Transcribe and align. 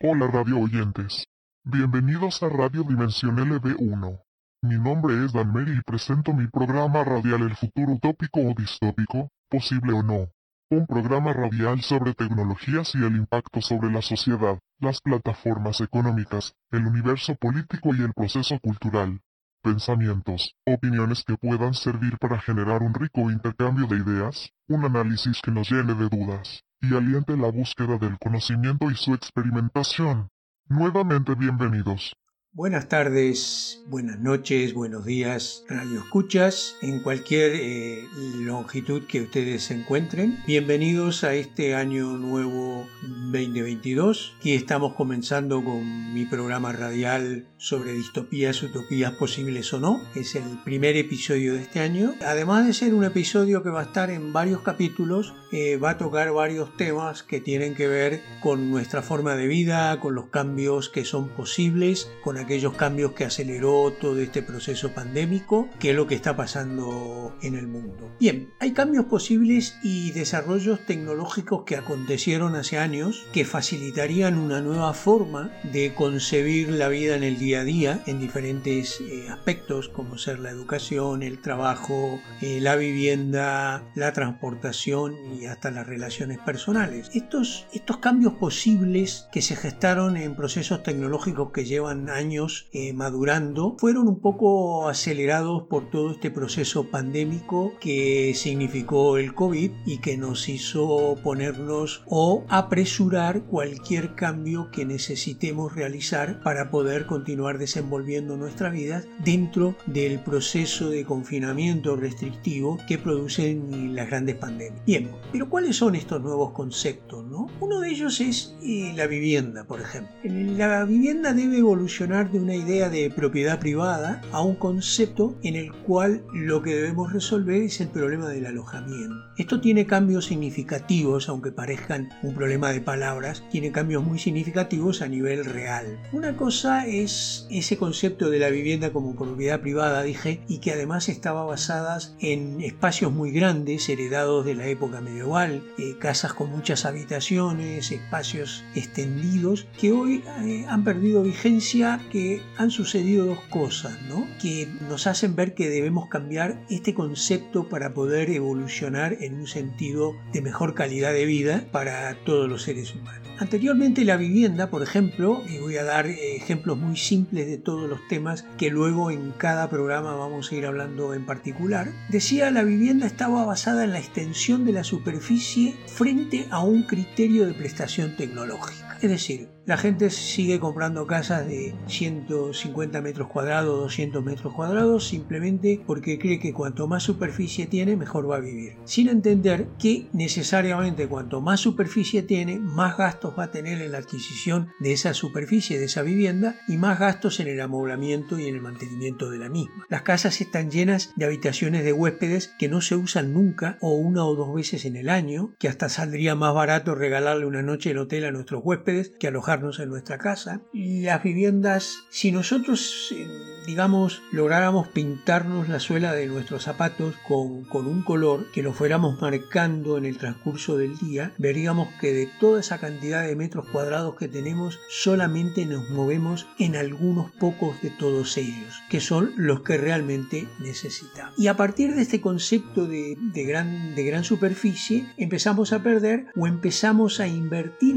Hola 0.00 0.28
radio 0.28 0.60
oyentes. 0.60 1.26
Bienvenidos 1.64 2.40
a 2.44 2.48
Radio 2.48 2.84
Dimensión 2.84 3.36
LB1. 3.36 4.20
Mi 4.62 4.78
nombre 4.78 5.24
es 5.24 5.32
Dan 5.32 5.52
Mary 5.52 5.72
y 5.76 5.82
presento 5.82 6.32
mi 6.32 6.46
programa 6.46 7.02
radial 7.02 7.42
El 7.42 7.56
futuro 7.56 7.94
utópico 7.94 8.38
o 8.38 8.54
distópico, 8.56 9.32
posible 9.50 9.94
o 9.94 10.04
no. 10.04 10.28
Un 10.70 10.86
programa 10.86 11.32
radial 11.32 11.82
sobre 11.82 12.14
tecnologías 12.14 12.94
y 12.94 12.98
el 12.98 13.16
impacto 13.16 13.60
sobre 13.60 13.90
la 13.90 14.00
sociedad, 14.00 14.60
las 14.78 15.00
plataformas 15.00 15.80
económicas, 15.80 16.54
el 16.70 16.86
universo 16.86 17.34
político 17.34 17.92
y 17.92 18.02
el 18.02 18.12
proceso 18.14 18.56
cultural. 18.60 19.20
Pensamientos, 19.64 20.54
opiniones 20.64 21.24
que 21.24 21.36
puedan 21.36 21.74
servir 21.74 22.18
para 22.18 22.38
generar 22.38 22.84
un 22.84 22.94
rico 22.94 23.32
intercambio 23.32 23.88
de 23.88 23.96
ideas, 23.96 24.48
un 24.68 24.84
análisis 24.84 25.40
que 25.42 25.50
nos 25.50 25.68
llene 25.68 25.94
de 25.94 26.08
dudas 26.08 26.62
y 26.80 26.94
aliente 26.94 27.36
la 27.36 27.50
búsqueda 27.50 27.98
del 27.98 28.18
conocimiento 28.18 28.90
y 28.90 28.94
su 28.94 29.14
experimentación. 29.14 30.28
Nuevamente 30.68 31.34
bienvenidos. 31.34 32.14
Buenas 32.54 32.88
tardes, 32.88 33.84
buenas 33.88 34.18
noches, 34.20 34.72
buenos 34.72 35.04
días, 35.04 35.64
radio 35.68 36.00
escuchas, 36.00 36.76
en 36.80 37.00
cualquier 37.00 37.52
eh, 37.54 38.08
longitud 38.40 39.02
que 39.06 39.20
ustedes 39.20 39.64
se 39.64 39.74
encuentren. 39.74 40.38
Bienvenidos 40.46 41.24
a 41.24 41.34
este 41.34 41.74
año 41.74 42.16
nuevo 42.16 42.88
2022. 43.02 44.34
Aquí 44.38 44.54
estamos 44.54 44.94
comenzando 44.94 45.62
con 45.62 46.14
mi 46.14 46.24
programa 46.24 46.72
radial 46.72 47.46
sobre 47.58 47.92
distopías, 47.92 48.62
utopías 48.62 49.12
posibles 49.12 49.72
o 49.74 49.78
no. 49.78 50.00
Es 50.14 50.34
el 50.34 50.58
primer 50.64 50.96
episodio 50.96 51.54
de 51.54 51.60
este 51.60 51.80
año. 51.80 52.14
Además 52.26 52.66
de 52.66 52.72
ser 52.72 52.94
un 52.94 53.04
episodio 53.04 53.62
que 53.62 53.70
va 53.70 53.80
a 53.80 53.84
estar 53.84 54.10
en 54.10 54.32
varios 54.32 54.62
capítulos, 54.62 55.34
eh, 55.52 55.76
va 55.76 55.90
a 55.90 55.98
tocar 55.98 56.32
varios 56.32 56.74
temas 56.76 57.22
que 57.22 57.40
tienen 57.40 57.74
que 57.74 57.88
ver 57.88 58.22
con 58.40 58.70
nuestra 58.70 59.02
forma 59.02 59.36
de 59.36 59.46
vida, 59.46 60.00
con 60.00 60.14
los 60.14 60.26
cambios 60.26 60.88
que 60.88 61.04
son 61.04 61.28
posibles, 61.28 62.10
con 62.24 62.37
aquellos 62.38 62.74
cambios 62.74 63.12
que 63.12 63.24
aceleró 63.24 63.92
todo 63.92 64.20
este 64.20 64.42
proceso 64.42 64.92
pandémico, 64.92 65.68
que 65.78 65.90
es 65.90 65.96
lo 65.96 66.06
que 66.06 66.14
está 66.14 66.36
pasando 66.36 67.36
en 67.42 67.54
el 67.54 67.66
mundo. 67.66 68.10
Bien, 68.20 68.52
hay 68.60 68.72
cambios 68.72 69.06
posibles 69.06 69.76
y 69.82 70.12
desarrollos 70.12 70.84
tecnológicos 70.86 71.64
que 71.64 71.76
acontecieron 71.76 72.54
hace 72.56 72.78
años 72.78 73.26
que 73.32 73.44
facilitarían 73.44 74.38
una 74.38 74.60
nueva 74.60 74.92
forma 74.94 75.50
de 75.64 75.94
concebir 75.94 76.70
la 76.70 76.88
vida 76.88 77.16
en 77.16 77.24
el 77.24 77.38
día 77.38 77.60
a 77.60 77.64
día 77.64 78.02
en 78.06 78.20
diferentes 78.20 79.00
eh, 79.00 79.28
aspectos 79.30 79.88
como 79.88 80.18
ser 80.18 80.38
la 80.38 80.50
educación, 80.50 81.22
el 81.22 81.40
trabajo, 81.40 82.20
eh, 82.40 82.60
la 82.60 82.76
vivienda, 82.76 83.84
la 83.94 84.12
transportación 84.12 85.14
y 85.34 85.46
hasta 85.46 85.70
las 85.70 85.86
relaciones 85.86 86.38
personales. 86.38 87.10
Estos, 87.14 87.66
estos 87.72 87.98
cambios 87.98 88.34
posibles 88.34 89.28
que 89.32 89.42
se 89.42 89.56
gestaron 89.56 90.16
en 90.16 90.34
procesos 90.34 90.82
tecnológicos 90.82 91.52
que 91.52 91.64
llevan 91.64 92.08
años 92.08 92.27
eh, 92.28 92.92
madurando 92.92 93.76
fueron 93.78 94.06
un 94.06 94.20
poco 94.20 94.88
acelerados 94.88 95.62
por 95.62 95.88
todo 95.90 96.10
este 96.10 96.30
proceso 96.30 96.84
pandémico 96.84 97.72
que 97.80 98.34
significó 98.34 99.16
el 99.16 99.34
COVID 99.34 99.70
y 99.86 99.98
que 99.98 100.18
nos 100.18 100.48
hizo 100.50 101.16
ponernos 101.22 102.02
o 102.06 102.44
apresurar 102.48 103.44
cualquier 103.44 104.14
cambio 104.14 104.70
que 104.70 104.84
necesitemos 104.84 105.74
realizar 105.74 106.42
para 106.42 106.70
poder 106.70 107.06
continuar 107.06 107.56
desenvolviendo 107.56 108.36
nuestra 108.36 108.68
vida 108.68 109.02
dentro 109.24 109.74
del 109.86 110.18
proceso 110.18 110.90
de 110.90 111.06
confinamiento 111.06 111.96
restrictivo 111.96 112.78
que 112.86 112.98
producen 112.98 113.94
las 113.94 114.08
grandes 114.08 114.36
pandemias. 114.36 114.84
Bien, 114.84 115.10
pero 115.32 115.48
¿cuáles 115.48 115.76
son 115.76 115.94
estos 115.94 116.20
nuevos 116.20 116.52
conceptos? 116.52 117.24
No? 117.26 117.46
Uno 117.60 117.80
de 117.80 117.88
ellos 117.88 118.20
es 118.20 118.54
eh, 118.62 118.92
la 118.94 119.06
vivienda, 119.06 119.64
por 119.64 119.80
ejemplo. 119.80 120.14
La 120.24 120.84
vivienda 120.84 121.32
debe 121.32 121.58
evolucionar 121.58 122.17
de 122.26 122.40
una 122.40 122.56
idea 122.56 122.90
de 122.90 123.10
propiedad 123.10 123.60
privada 123.60 124.20
a 124.32 124.42
un 124.42 124.56
concepto 124.56 125.36
en 125.44 125.54
el 125.54 125.72
cual 125.72 126.24
lo 126.34 126.62
que 126.62 126.74
debemos 126.74 127.12
resolver 127.12 127.62
es 127.62 127.80
el 127.80 127.88
problema 127.88 128.28
del 128.28 128.46
alojamiento. 128.46 129.14
Esto 129.36 129.60
tiene 129.60 129.86
cambios 129.86 130.26
significativos, 130.26 131.28
aunque 131.28 131.52
parezcan 131.52 132.08
un 132.22 132.34
problema 132.34 132.72
de 132.72 132.80
palabras, 132.80 133.44
tiene 133.52 133.70
cambios 133.70 134.02
muy 134.02 134.18
significativos 134.18 135.00
a 135.00 135.06
nivel 135.06 135.44
real. 135.44 136.00
Una 136.12 136.36
cosa 136.36 136.86
es 136.86 137.46
ese 137.50 137.76
concepto 137.76 138.30
de 138.30 138.40
la 138.40 138.50
vivienda 138.50 138.92
como 138.92 139.14
propiedad 139.14 139.60
privada, 139.60 140.02
dije, 140.02 140.42
y 140.48 140.58
que 140.58 140.72
además 140.72 141.08
estaba 141.08 141.44
basada 141.44 141.98
en 142.20 142.60
espacios 142.60 143.12
muy 143.12 143.30
grandes 143.30 143.88
heredados 143.88 144.44
de 144.44 144.56
la 144.56 144.66
época 144.66 145.00
medieval, 145.00 145.62
eh, 145.78 145.96
casas 146.00 146.32
con 146.32 146.50
muchas 146.50 146.84
habitaciones, 146.84 147.92
espacios 147.92 148.64
extendidos, 148.74 149.68
que 149.78 149.92
hoy 149.92 150.24
eh, 150.42 150.66
han 150.68 150.82
perdido 150.82 151.22
vigencia 151.22 152.00
que 152.08 152.42
han 152.56 152.70
sucedido 152.70 153.26
dos 153.26 153.40
cosas, 153.50 154.00
¿no? 154.08 154.26
Que 154.40 154.68
nos 154.88 155.06
hacen 155.06 155.36
ver 155.36 155.54
que 155.54 155.68
debemos 155.68 156.08
cambiar 156.08 156.60
este 156.68 156.94
concepto 156.94 157.68
para 157.68 157.94
poder 157.94 158.30
evolucionar 158.30 159.16
en 159.20 159.34
un 159.34 159.46
sentido 159.46 160.14
de 160.32 160.42
mejor 160.42 160.74
calidad 160.74 161.12
de 161.12 161.26
vida 161.26 161.64
para 161.72 162.14
todos 162.24 162.48
los 162.48 162.62
seres 162.62 162.94
humanos. 162.94 163.28
Anteriormente 163.38 164.04
la 164.04 164.16
vivienda, 164.16 164.68
por 164.68 164.82
ejemplo, 164.82 165.44
y 165.48 165.58
voy 165.58 165.76
a 165.76 165.84
dar 165.84 166.06
ejemplos 166.06 166.76
muy 166.76 166.96
simples 166.96 167.46
de 167.46 167.56
todos 167.56 167.88
los 167.88 168.00
temas 168.08 168.44
que 168.56 168.68
luego 168.68 169.12
en 169.12 169.30
cada 169.30 169.70
programa 169.70 170.14
vamos 170.14 170.50
a 170.50 170.54
ir 170.56 170.66
hablando 170.66 171.14
en 171.14 171.24
particular, 171.24 171.92
decía 172.08 172.50
la 172.50 172.64
vivienda 172.64 173.06
estaba 173.06 173.44
basada 173.44 173.84
en 173.84 173.92
la 173.92 174.00
extensión 174.00 174.64
de 174.64 174.72
la 174.72 174.82
superficie 174.82 175.76
frente 175.86 176.48
a 176.50 176.60
un 176.64 176.82
criterio 176.82 177.46
de 177.46 177.54
prestación 177.54 178.16
tecnológica. 178.16 178.98
Es 179.00 179.10
decir, 179.10 179.48
la 179.68 179.76
gente 179.76 180.08
sigue 180.08 180.58
comprando 180.58 181.06
casas 181.06 181.46
de 181.46 181.74
150 181.88 183.02
metros 183.02 183.28
cuadrados, 183.28 183.78
200 183.80 184.24
metros 184.24 184.54
cuadrados, 184.54 185.06
simplemente 185.06 185.82
porque 185.86 186.18
cree 186.18 186.40
que 186.40 186.54
cuanto 186.54 186.88
más 186.88 187.02
superficie 187.02 187.66
tiene, 187.66 187.94
mejor 187.94 188.30
va 188.30 188.36
a 188.36 188.40
vivir. 188.40 188.76
Sin 188.86 189.10
entender 189.10 189.68
que 189.78 190.08
necesariamente 190.14 191.06
cuanto 191.06 191.42
más 191.42 191.60
superficie 191.60 192.22
tiene, 192.22 192.58
más 192.58 192.96
gastos 192.96 193.38
va 193.38 193.44
a 193.44 193.50
tener 193.50 193.82
en 193.82 193.92
la 193.92 193.98
adquisición 193.98 194.68
de 194.80 194.94
esa 194.94 195.12
superficie, 195.12 195.78
de 195.78 195.84
esa 195.84 196.00
vivienda, 196.00 196.56
y 196.66 196.78
más 196.78 196.98
gastos 196.98 197.38
en 197.38 197.48
el 197.48 197.60
amoblamiento 197.60 198.38
y 198.38 198.46
en 198.46 198.54
el 198.54 198.62
mantenimiento 198.62 199.28
de 199.28 199.38
la 199.38 199.50
misma. 199.50 199.84
Las 199.90 200.00
casas 200.00 200.40
están 200.40 200.70
llenas 200.70 201.12
de 201.16 201.26
habitaciones 201.26 201.84
de 201.84 201.92
huéspedes 201.92 202.54
que 202.58 202.70
no 202.70 202.80
se 202.80 202.96
usan 202.96 203.34
nunca 203.34 203.76
o 203.82 203.92
una 203.92 204.24
o 204.24 204.34
dos 204.34 204.54
veces 204.54 204.86
en 204.86 204.96
el 204.96 205.10
año, 205.10 205.52
que 205.58 205.68
hasta 205.68 205.90
saldría 205.90 206.34
más 206.34 206.54
barato 206.54 206.94
regalarle 206.94 207.44
una 207.44 207.60
noche 207.60 207.90
en 207.90 207.98
hotel 207.98 208.24
a 208.24 208.30
nuestros 208.30 208.62
huéspedes 208.64 209.12
que 209.20 209.28
alojar 209.28 209.57
en 209.58 209.88
nuestra 209.88 210.18
casa. 210.18 210.60
Las 210.72 211.22
viviendas, 211.22 212.04
si 212.10 212.30
nosotros, 212.30 213.12
eh, 213.12 213.26
digamos, 213.66 214.22
lográramos 214.30 214.86
pintarnos 214.88 215.68
la 215.68 215.80
suela 215.80 216.12
de 216.12 216.26
nuestros 216.26 216.62
zapatos 216.62 217.16
con, 217.26 217.64
con 217.64 217.88
un 217.88 218.02
color 218.02 218.46
que 218.52 218.62
lo 218.62 218.72
fuéramos 218.72 219.20
marcando 219.20 219.98
en 219.98 220.04
el 220.04 220.16
transcurso 220.16 220.76
del 220.76 220.96
día, 220.98 221.32
veríamos 221.38 221.88
que 222.00 222.12
de 222.12 222.30
toda 222.38 222.60
esa 222.60 222.78
cantidad 222.78 223.26
de 223.26 223.34
metros 223.34 223.66
cuadrados 223.68 224.14
que 224.14 224.28
tenemos, 224.28 224.78
solamente 224.88 225.66
nos 225.66 225.90
movemos 225.90 226.46
en 226.60 226.76
algunos 226.76 227.32
pocos 227.32 227.82
de 227.82 227.90
todos 227.90 228.36
ellos, 228.36 228.74
que 228.88 229.00
son 229.00 229.32
los 229.36 229.62
que 229.62 229.76
realmente 229.76 230.46
necesitamos. 230.60 231.34
Y 231.36 231.48
a 231.48 231.56
partir 231.56 231.96
de 231.96 232.02
este 232.02 232.20
concepto 232.20 232.86
de, 232.86 233.16
de 233.18 233.44
gran, 233.44 233.96
de 233.96 234.04
gran 234.04 234.22
superficie, 234.22 235.12
empezamos 235.16 235.72
a 235.72 235.82
perder 235.82 236.26
o 236.36 236.46
empezamos 236.46 237.18
a 237.18 237.26
invertir 237.26 237.88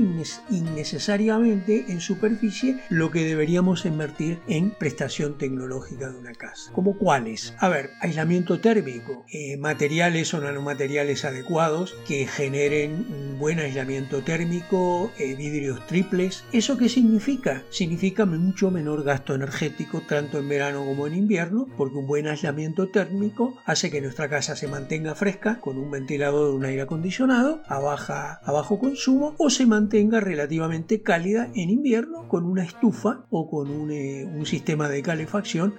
innecesariamente 0.49 1.50
en 1.51 1.99
superficie 1.99 2.79
lo 2.89 3.11
que 3.11 3.25
deberíamos 3.25 3.85
invertir 3.85 4.39
en 4.47 4.71
prestación 4.71 5.37
tecnológica 5.37 6.09
de 6.09 6.17
una 6.17 6.33
casa. 6.33 6.71
¿Como 6.71 6.97
cuáles? 6.97 7.53
A 7.59 7.67
ver, 7.67 7.89
aislamiento 7.99 8.59
térmico, 8.59 9.25
eh, 9.31 9.57
materiales 9.57 10.33
o 10.33 10.39
nanomateriales 10.39 11.25
adecuados 11.25 11.95
que 12.07 12.25
generen 12.25 13.05
un 13.09 13.37
buen 13.37 13.59
aislamiento 13.59 14.23
térmico, 14.23 15.11
eh, 15.17 15.35
vidrios 15.35 15.85
triples. 15.87 16.45
¿Eso 16.53 16.77
qué 16.77 16.87
significa? 16.87 17.63
Significa 17.69 18.25
mucho 18.25 18.71
menor 18.71 19.03
gasto 19.03 19.35
energético 19.35 20.01
tanto 20.07 20.39
en 20.39 20.47
verano 20.47 20.85
como 20.85 21.07
en 21.07 21.15
invierno, 21.15 21.67
porque 21.77 21.97
un 21.97 22.07
buen 22.07 22.27
aislamiento 22.27 22.89
térmico 22.89 23.57
hace 23.65 23.91
que 23.91 24.01
nuestra 24.01 24.29
casa 24.29 24.55
se 24.55 24.67
mantenga 24.67 25.15
fresca 25.15 25.59
con 25.59 25.77
un 25.77 25.91
ventilador 25.91 26.49
de 26.49 26.55
un 26.55 26.65
aire 26.65 26.83
acondicionado 26.83 27.61
a, 27.67 27.79
baja, 27.79 28.39
a 28.43 28.51
bajo 28.51 28.79
consumo 28.79 29.35
o 29.37 29.49
se 29.49 29.65
mantenga 29.65 30.19
relativamente 30.19 31.01
cálida 31.01 31.40
en 31.55 31.69
invierno 31.69 32.27
con 32.27 32.45
una 32.45 32.63
estufa 32.63 33.25
o 33.29 33.49
con 33.49 33.69
un, 33.69 33.91
eh, 33.91 34.27
sistema 34.45 34.89
de 34.89 35.01
calefacción 35.01 35.75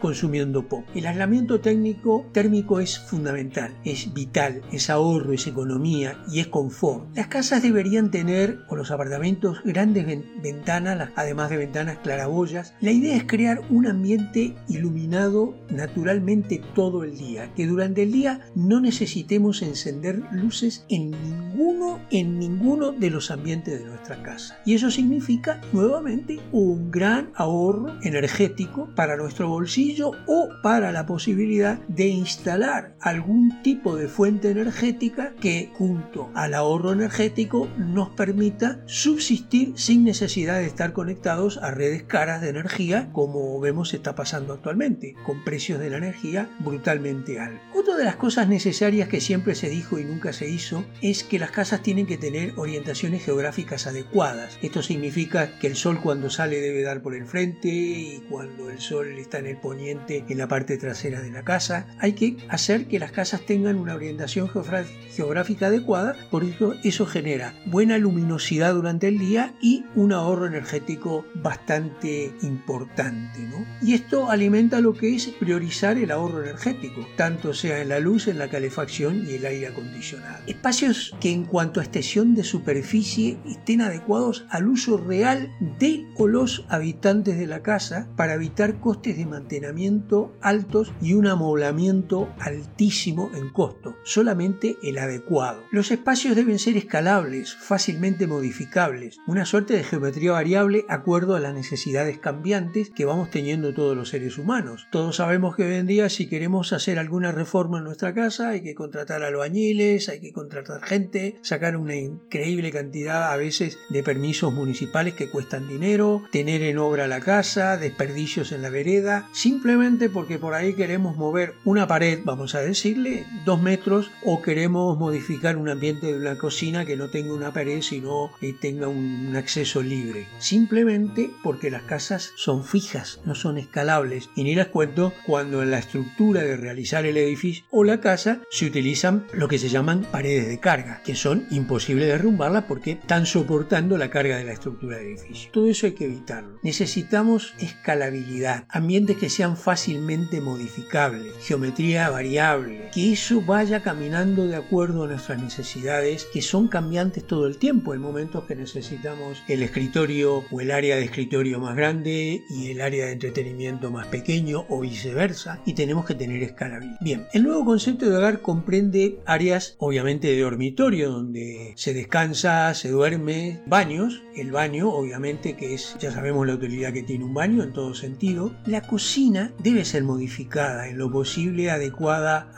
consumiendo 0.00 0.68
poco. 0.68 0.84
El 0.94 1.06
aislamiento 1.06 1.60
técnico, 1.60 2.26
térmico 2.32 2.80
es 2.80 2.98
fundamental, 2.98 3.72
es 3.84 4.12
vital, 4.14 4.62
es 4.72 4.90
ahorro, 4.90 5.32
es 5.32 5.46
economía 5.46 6.22
y 6.30 6.40
es 6.40 6.48
confort. 6.48 7.16
Las 7.16 7.28
casas 7.28 7.62
deberían 7.62 8.10
tener, 8.10 8.60
o 8.68 8.76
los 8.76 8.90
apartamentos, 8.90 9.60
grandes 9.64 10.06
ventanas, 10.42 11.10
además 11.16 11.50
de 11.50 11.56
ventanas 11.56 11.98
claraboyas. 11.98 12.74
La 12.80 12.92
idea 12.92 13.16
es 13.16 13.24
crear 13.24 13.62
un 13.70 13.86
ambiente 13.86 14.54
iluminado 14.68 15.54
naturalmente 15.70 16.62
todo 16.74 17.04
el 17.04 17.16
día, 17.16 17.52
que 17.54 17.66
durante 17.66 18.02
el 18.02 18.12
día 18.12 18.40
no 18.54 18.80
necesitemos 18.80 19.62
encender 19.62 20.22
luces 20.30 20.84
en 20.88 21.10
ninguno, 21.10 22.00
en 22.10 22.38
ninguno 22.38 22.92
de 22.92 23.10
los 23.10 23.30
ambientes 23.30 23.78
de 23.78 23.86
nuestra 23.86 24.22
casa. 24.22 24.58
Y 24.68 24.74
eso 24.74 24.90
significa 24.90 25.62
nuevamente 25.72 26.40
un 26.52 26.90
gran 26.90 27.30
ahorro 27.34 27.96
energético 28.02 28.90
para 28.94 29.16
nuestro 29.16 29.48
bolsillo 29.48 30.10
o 30.26 30.50
para 30.62 30.92
la 30.92 31.06
posibilidad 31.06 31.78
de 31.88 32.08
instalar 32.08 32.94
algún 33.00 33.62
tipo 33.62 33.96
de 33.96 34.08
fuente 34.08 34.50
energética 34.50 35.32
que 35.40 35.70
junto 35.72 36.30
al 36.34 36.52
ahorro 36.52 36.92
energético 36.92 37.66
nos 37.78 38.10
permita 38.10 38.82
subsistir 38.84 39.72
sin 39.76 40.04
necesidad 40.04 40.58
de 40.58 40.66
estar 40.66 40.92
conectados 40.92 41.56
a 41.62 41.70
redes 41.70 42.02
caras 42.02 42.42
de 42.42 42.50
energía 42.50 43.08
como 43.14 43.58
vemos 43.60 43.94
está 43.94 44.14
pasando 44.14 44.52
actualmente, 44.52 45.14
con 45.24 45.44
precios 45.44 45.80
de 45.80 45.88
la 45.88 45.96
energía 45.96 46.50
brutalmente 46.58 47.40
altos. 47.40 47.62
Otra 47.74 47.96
de 47.96 48.04
las 48.04 48.16
cosas 48.16 48.48
necesarias 48.48 49.08
que 49.08 49.22
siempre 49.22 49.54
se 49.54 49.70
dijo 49.70 49.98
y 49.98 50.04
nunca 50.04 50.34
se 50.34 50.50
hizo 50.50 50.84
es 51.00 51.24
que 51.24 51.38
las 51.38 51.52
casas 51.52 51.82
tienen 51.82 52.06
que 52.06 52.18
tener 52.18 52.52
orientaciones 52.56 53.24
geográficas 53.24 53.86
adecuadas. 53.86 54.57
Esto 54.62 54.82
significa 54.82 55.58
que 55.58 55.68
el 55.68 55.76
sol 55.76 56.00
cuando 56.02 56.30
sale 56.30 56.60
debe 56.60 56.82
dar 56.82 57.02
por 57.02 57.14
el 57.14 57.26
frente 57.26 57.68
y 57.68 58.24
cuando 58.28 58.70
el 58.70 58.80
sol 58.80 59.06
está 59.18 59.38
en 59.38 59.46
el 59.46 59.56
poniente 59.56 60.24
en 60.28 60.38
la 60.38 60.48
parte 60.48 60.76
trasera 60.78 61.20
de 61.20 61.30
la 61.30 61.44
casa. 61.44 61.86
Hay 62.00 62.12
que 62.12 62.36
hacer 62.48 62.86
que 62.86 62.98
las 62.98 63.12
casas 63.12 63.42
tengan 63.46 63.76
una 63.76 63.94
orientación 63.94 64.48
geográfica 64.48 65.66
adecuada, 65.66 66.16
por 66.30 66.44
eso 66.44 66.74
eso 66.82 67.06
genera 67.06 67.54
buena 67.66 67.98
luminosidad 67.98 68.74
durante 68.74 69.08
el 69.08 69.18
día 69.18 69.54
y 69.60 69.84
un 69.94 70.12
ahorro 70.12 70.46
energético 70.46 71.24
bastante 71.34 72.32
importante. 72.42 73.38
Y 73.82 73.94
esto 73.94 74.30
alimenta 74.30 74.80
lo 74.80 74.94
que 74.94 75.14
es 75.14 75.28
priorizar 75.28 75.98
el 75.98 76.10
ahorro 76.10 76.42
energético, 76.42 77.06
tanto 77.16 77.54
sea 77.54 77.80
en 77.80 77.90
la 77.90 78.00
luz, 78.00 78.28
en 78.28 78.38
la 78.38 78.48
calefacción 78.48 79.24
y 79.28 79.34
el 79.34 79.46
aire 79.46 79.68
acondicionado. 79.68 80.42
Espacios 80.46 81.14
que 81.20 81.30
en 81.30 81.44
cuanto 81.44 81.80
a 81.80 81.84
extensión 81.84 82.34
de 82.34 82.44
superficie 82.44 83.38
estén 83.46 83.82
adecuados 83.82 84.44
al 84.50 84.68
uso 84.68 84.96
real 84.96 85.52
de 85.78 86.06
o 86.16 86.26
los 86.26 86.64
habitantes 86.68 87.38
de 87.38 87.46
la 87.46 87.62
casa 87.62 88.08
para 88.16 88.34
evitar 88.34 88.80
costes 88.80 89.16
de 89.16 89.26
mantenimiento 89.26 90.32
altos 90.40 90.92
y 91.00 91.14
un 91.14 91.26
amoblamiento 91.26 92.28
altísimo 92.38 93.30
en 93.34 93.50
costo, 93.50 93.96
solamente 94.04 94.76
el 94.82 94.98
adecuado. 94.98 95.62
Los 95.70 95.90
espacios 95.90 96.36
deben 96.36 96.58
ser 96.58 96.76
escalables, 96.76 97.54
fácilmente 97.54 98.26
modificables, 98.26 99.18
una 99.26 99.44
suerte 99.44 99.74
de 99.74 99.84
geometría 99.84 100.32
variable 100.32 100.84
acuerdo 100.88 101.36
a 101.36 101.40
las 101.40 101.54
necesidades 101.54 102.18
cambiantes 102.18 102.90
que 102.90 103.04
vamos 103.04 103.30
teniendo 103.30 103.74
todos 103.74 103.96
los 103.96 104.08
seres 104.08 104.38
humanos. 104.38 104.86
Todos 104.90 105.16
sabemos 105.16 105.56
que 105.56 105.64
hoy 105.64 105.74
en 105.74 105.86
día 105.86 106.08
si 106.08 106.28
queremos 106.28 106.72
hacer 106.72 106.98
alguna 106.98 107.32
reforma 107.32 107.78
en 107.78 107.84
nuestra 107.84 108.14
casa 108.14 108.50
hay 108.50 108.62
que 108.62 108.74
contratar 108.74 109.22
albañiles, 109.22 110.08
hay 110.08 110.20
que 110.20 110.32
contratar 110.32 110.82
gente, 110.82 111.36
sacar 111.42 111.76
una 111.76 111.96
increíble 111.96 112.70
cantidad 112.70 113.32
a 113.32 113.36
veces 113.36 113.78
de 113.90 114.02
permisos 114.02 114.37
municipales 114.46 115.14
que 115.14 115.28
cuestan 115.28 115.68
dinero, 115.68 116.22
tener 116.30 116.62
en 116.62 116.78
obra 116.78 117.08
la 117.08 117.20
casa, 117.20 117.76
desperdicios 117.76 118.52
en 118.52 118.62
la 118.62 118.70
vereda, 118.70 119.28
simplemente 119.32 120.08
porque 120.08 120.38
por 120.38 120.54
ahí 120.54 120.74
queremos 120.74 121.16
mover 121.16 121.54
una 121.64 121.86
pared, 121.86 122.20
vamos 122.24 122.54
a 122.54 122.60
decirle, 122.60 123.26
dos 123.44 123.60
metros, 123.60 124.10
o 124.24 124.40
queremos 124.40 124.98
modificar 124.98 125.56
un 125.56 125.68
ambiente 125.68 126.06
de 126.06 126.18
una 126.18 126.38
cocina 126.38 126.84
que 126.84 126.96
no 126.96 127.08
tenga 127.10 127.34
una 127.34 127.52
pared, 127.52 127.82
sino 127.82 128.30
que 128.40 128.52
tenga 128.52 128.88
un 128.88 129.34
acceso 129.36 129.82
libre. 129.82 130.26
Simplemente 130.38 131.30
porque 131.42 131.70
las 131.70 131.82
casas 131.82 132.32
son 132.36 132.64
fijas, 132.64 133.20
no 133.24 133.34
son 133.34 133.58
escalables. 133.58 134.30
Y 134.36 134.44
ni 134.44 134.54
les 134.54 134.68
cuento 134.68 135.12
cuando 135.26 135.62
en 135.62 135.70
la 135.70 135.78
estructura 135.78 136.42
de 136.42 136.56
realizar 136.56 137.06
el 137.06 137.16
edificio 137.16 137.64
o 137.70 137.84
la 137.84 138.00
casa 138.00 138.40
se 138.50 138.66
utilizan 138.66 139.26
lo 139.32 139.48
que 139.48 139.58
se 139.58 139.68
llaman 139.68 140.06
paredes 140.10 140.48
de 140.48 140.60
carga, 140.60 141.02
que 141.04 141.14
son 141.14 141.46
imposibles 141.50 142.06
de 142.06 142.12
derrumbarlas 142.12 142.64
porque 142.64 142.92
están 142.92 143.26
soportando 143.26 143.96
la 143.96 144.10
carga 144.10 144.27
de 144.36 144.44
la 144.44 144.52
estructura 144.52 144.98
del 144.98 145.08
edificio. 145.08 145.50
Todo 145.52 145.68
eso 145.68 145.86
hay 145.86 145.92
que 145.92 146.04
evitarlo. 146.04 146.58
Necesitamos 146.62 147.54
escalabilidad, 147.58 148.66
ambientes 148.68 149.16
que 149.16 149.30
sean 149.30 149.56
fácilmente 149.56 150.40
modificables, 150.40 151.32
geometría 151.40 152.10
variable, 152.10 152.90
que 152.92 153.12
eso 153.12 153.40
vaya 153.42 153.82
caminando 153.82 154.46
de 154.46 154.56
acuerdo 154.56 155.04
a 155.04 155.08
nuestras 155.08 155.42
necesidades, 155.42 156.26
que 156.32 156.42
son 156.42 156.68
cambiantes 156.68 157.26
todo 157.26 157.46
el 157.46 157.58
tiempo. 157.58 157.94
En 157.94 158.00
momentos 158.00 158.44
que 158.44 158.54
necesitamos 158.54 159.42
el 159.48 159.62
escritorio 159.62 160.44
o 160.50 160.60
el 160.60 160.70
área 160.70 160.96
de 160.96 161.04
escritorio 161.04 161.58
más 161.58 161.76
grande 161.76 162.42
y 162.50 162.70
el 162.70 162.80
área 162.80 163.06
de 163.06 163.12
entretenimiento 163.12 163.90
más 163.90 164.06
pequeño 164.06 164.66
o 164.68 164.80
viceversa, 164.80 165.60
y 165.64 165.74
tenemos 165.74 166.04
que 166.04 166.14
tener 166.14 166.42
escalabilidad. 166.42 166.98
Bien, 167.00 167.26
el 167.32 167.44
nuevo 167.44 167.64
concepto 167.64 168.08
de 168.08 168.16
hogar 168.16 168.42
comprende 168.42 169.20
áreas 169.26 169.76
obviamente 169.78 170.28
de 170.28 170.40
dormitorio 170.40 171.10
donde 171.10 171.72
se 171.76 171.94
descansa, 171.94 172.74
se 172.74 172.90
duerme, 172.90 173.60
baños, 173.66 174.17
el 174.34 174.52
baño 174.52 174.90
obviamente 174.90 175.56
que 175.56 175.74
es, 175.74 175.96
ya 175.98 176.12
sabemos 176.12 176.46
la 176.46 176.54
utilidad 176.54 176.92
que 176.92 177.02
tiene 177.02 177.24
un 177.24 177.34
baño 177.34 177.62
en 177.62 177.72
todo 177.72 177.94
sentido, 177.94 178.54
la 178.66 178.82
cocina 178.82 179.52
debe 179.62 179.84
ser 179.84 180.04
modificada 180.04 180.88
en 180.88 180.98
lo 180.98 181.10
posible 181.10 181.70
adecuada 181.70 182.50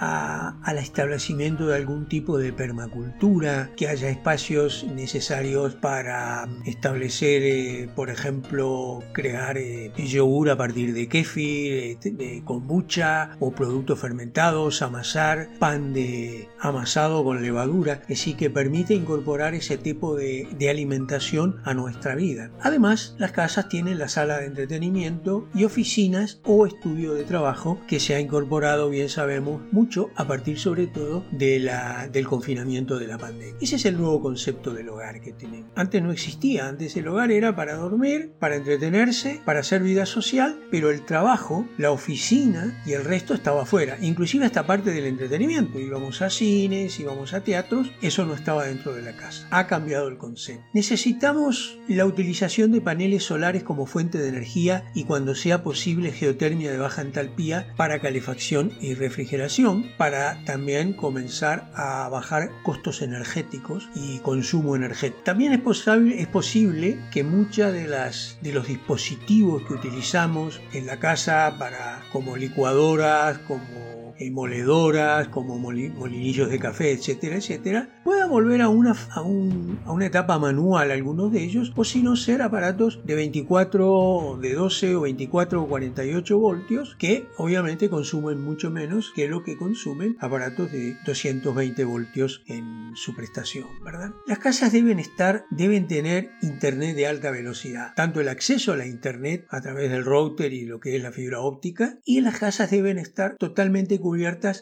al 0.62 0.78
establecimiento 0.78 1.66
de 1.66 1.76
algún 1.76 2.06
tipo 2.06 2.38
de 2.38 2.52
permacultura, 2.52 3.70
que 3.76 3.88
haya 3.88 4.10
espacios 4.10 4.84
necesarios 4.84 5.74
para 5.74 6.48
establecer, 6.64 7.42
eh, 7.42 7.88
por 7.94 8.10
ejemplo, 8.10 9.00
crear 9.12 9.56
eh, 9.58 9.92
yogur 9.96 10.50
a 10.50 10.56
partir 10.56 10.92
de 10.94 11.08
kéfir, 11.08 11.72
eh, 11.72 11.98
de 12.02 12.42
kombucha 12.44 13.36
o 13.40 13.52
productos 13.52 13.98
fermentados, 13.98 14.82
amasar 14.82 15.48
pan 15.58 15.92
de 15.92 16.48
amasado 16.60 17.24
con 17.24 17.42
levadura, 17.42 18.02
decir, 18.08 18.36
que 18.36 18.50
permite 18.50 18.94
incorporar 18.94 19.54
ese 19.54 19.78
tipo 19.78 20.16
de 20.16 20.70
alimentación 20.70 21.49
a 21.64 21.74
nuestra 21.74 22.14
vida. 22.14 22.50
Además, 22.60 23.14
las 23.18 23.32
casas 23.32 23.68
tienen 23.68 23.98
la 23.98 24.08
sala 24.08 24.38
de 24.38 24.46
entretenimiento 24.46 25.48
y 25.54 25.64
oficinas 25.64 26.40
o 26.44 26.66
estudio 26.66 27.14
de 27.14 27.24
trabajo 27.24 27.80
que 27.86 28.00
se 28.00 28.14
ha 28.14 28.20
incorporado, 28.20 28.90
bien 28.90 29.08
sabemos, 29.08 29.62
mucho 29.72 30.10
a 30.16 30.26
partir 30.26 30.58
sobre 30.58 30.86
todo 30.86 31.24
de 31.30 31.60
la, 31.60 32.08
del 32.08 32.26
confinamiento 32.26 32.98
de 32.98 33.06
la 33.06 33.18
pandemia. 33.18 33.56
Ese 33.60 33.76
es 33.76 33.84
el 33.84 33.96
nuevo 33.96 34.20
concepto 34.20 34.72
del 34.72 34.88
hogar 34.88 35.20
que 35.20 35.32
tenemos. 35.32 35.70
Antes 35.74 36.02
no 36.02 36.12
existía, 36.12 36.68
antes 36.68 36.96
el 36.96 37.08
hogar 37.08 37.30
era 37.30 37.54
para 37.56 37.76
dormir, 37.76 38.32
para 38.38 38.56
entretenerse, 38.56 39.40
para 39.44 39.60
hacer 39.60 39.82
vida 39.82 40.06
social, 40.06 40.60
pero 40.70 40.90
el 40.90 41.04
trabajo, 41.04 41.66
la 41.78 41.90
oficina 41.90 42.82
y 42.86 42.92
el 42.92 43.04
resto 43.04 43.34
estaba 43.34 43.62
afuera, 43.62 43.96
inclusive 44.00 44.46
esta 44.46 44.66
parte 44.66 44.90
del 44.90 45.06
entretenimiento. 45.06 45.78
Íbamos 45.78 46.22
a 46.22 46.30
cines, 46.30 46.98
íbamos 47.00 47.34
a 47.34 47.42
teatros, 47.42 47.90
eso 48.02 48.24
no 48.24 48.34
estaba 48.34 48.66
dentro 48.66 48.94
de 48.94 49.02
la 49.02 49.16
casa. 49.16 49.46
Ha 49.50 49.66
cambiado 49.66 50.08
el 50.08 50.18
concepto. 50.18 50.64
Necesitamos 50.72 51.39
la 51.88 52.06
utilización 52.06 52.70
de 52.70 52.80
paneles 52.80 53.24
solares 53.24 53.62
como 53.62 53.86
fuente 53.86 54.18
de 54.18 54.28
energía 54.28 54.84
y 54.94 55.04
cuando 55.04 55.34
sea 55.34 55.62
posible 55.62 56.12
geotermia 56.12 56.70
de 56.70 56.78
baja 56.78 57.02
entalpía 57.02 57.72
para 57.76 58.00
calefacción 58.00 58.72
y 58.80 58.94
refrigeración, 58.94 59.86
para 59.96 60.44
también 60.44 60.92
comenzar 60.92 61.70
a 61.74 62.08
bajar 62.08 62.50
costos 62.62 63.00
energéticos 63.00 63.88
y 63.94 64.18
consumo 64.18 64.76
energético. 64.76 65.22
También 65.24 65.52
es 65.52 65.60
posible, 65.60 66.20
es 66.20 66.28
posible 66.28 66.98
que 67.10 67.24
muchas 67.24 67.72
de 67.72 67.88
las 67.88 68.38
de 68.42 68.52
los 68.52 68.66
dispositivos 68.66 69.62
que 69.62 69.74
utilizamos 69.74 70.60
en 70.72 70.86
la 70.86 70.98
casa 70.98 71.56
para 71.58 72.02
como 72.12 72.36
licuadoras, 72.36 73.38
como 73.38 73.89
moledoras, 74.28 75.28
como 75.28 75.58
molinillos 75.58 76.50
de 76.50 76.58
café, 76.58 76.92
etcétera, 76.92 77.36
etcétera, 77.36 77.88
pueda 78.04 78.26
volver 78.26 78.60
a 78.60 78.68
una, 78.68 78.94
a, 79.14 79.22
una 79.22 80.06
etapa 80.06 80.38
manual 80.38 80.90
algunos 80.90 81.32
de 81.32 81.42
ellos, 81.42 81.72
o 81.76 81.84
si 81.84 82.02
no 82.02 82.16
ser 82.16 82.42
aparatos 82.42 83.00
de 83.04 83.14
24, 83.14 84.38
de 84.42 84.54
12 84.54 84.96
o 84.96 85.00
24 85.02 85.62
o 85.62 85.68
48 85.68 86.38
voltios, 86.38 86.96
que 86.98 87.26
obviamente 87.38 87.88
consumen 87.88 88.42
mucho 88.42 88.70
menos 88.70 89.12
que 89.14 89.28
lo 89.28 89.42
que 89.42 89.56
consumen 89.56 90.16
aparatos 90.20 90.70
de 90.72 90.96
220 91.06 91.84
voltios 91.84 92.42
en 92.46 92.90
su 92.94 93.14
prestación, 93.14 93.68
¿verdad? 93.84 94.10
Las 94.26 94.40
casas 94.40 94.72
deben 94.72 94.98
estar, 94.98 95.46
deben 95.50 95.86
tener 95.86 96.32
internet 96.42 96.96
de 96.96 97.06
alta 97.06 97.30
velocidad, 97.30 97.94
tanto 97.94 98.20
el 98.20 98.28
acceso 98.28 98.72
a 98.72 98.76
la 98.76 98.86
internet 98.86 99.46
a 99.50 99.60
través 99.60 99.90
del 99.90 100.04
router 100.04 100.52
y 100.52 100.66
lo 100.66 100.80
que 100.80 100.96
es 100.96 101.02
la 101.02 101.12
fibra 101.12 101.40
óptica, 101.40 101.98
y 102.04 102.20
las 102.20 102.38
casas 102.38 102.70
deben 102.70 102.98
estar 102.98 103.36
totalmente 103.36 103.98
cubiertas 103.98 104.09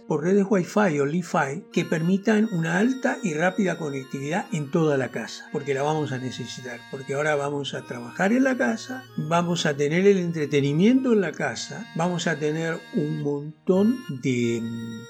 por 0.06 0.24
redes 0.24 0.46
Wi-Fi 0.48 1.00
o 1.00 1.06
Li-Fi 1.06 1.64
que 1.72 1.84
permitan 1.84 2.48
una 2.52 2.78
alta 2.78 3.16
y 3.22 3.32
rápida 3.32 3.78
conectividad 3.78 4.46
en 4.52 4.70
toda 4.70 4.98
la 4.98 5.08
casa, 5.08 5.48
porque 5.52 5.72
la 5.72 5.82
vamos 5.82 6.12
a 6.12 6.18
necesitar, 6.18 6.80
porque 6.90 7.14
ahora 7.14 7.34
vamos 7.34 7.72
a 7.72 7.82
trabajar 7.82 8.32
en 8.32 8.44
la 8.44 8.58
casa, 8.58 9.04
vamos 9.16 9.64
a 9.64 9.74
tener 9.74 10.06
el 10.06 10.18
entretenimiento 10.18 11.12
en 11.12 11.22
la 11.22 11.32
casa, 11.32 11.90
vamos 11.96 12.26
a 12.26 12.38
tener 12.38 12.78
un 12.94 13.22
montón 13.22 13.96
de, 14.22 14.62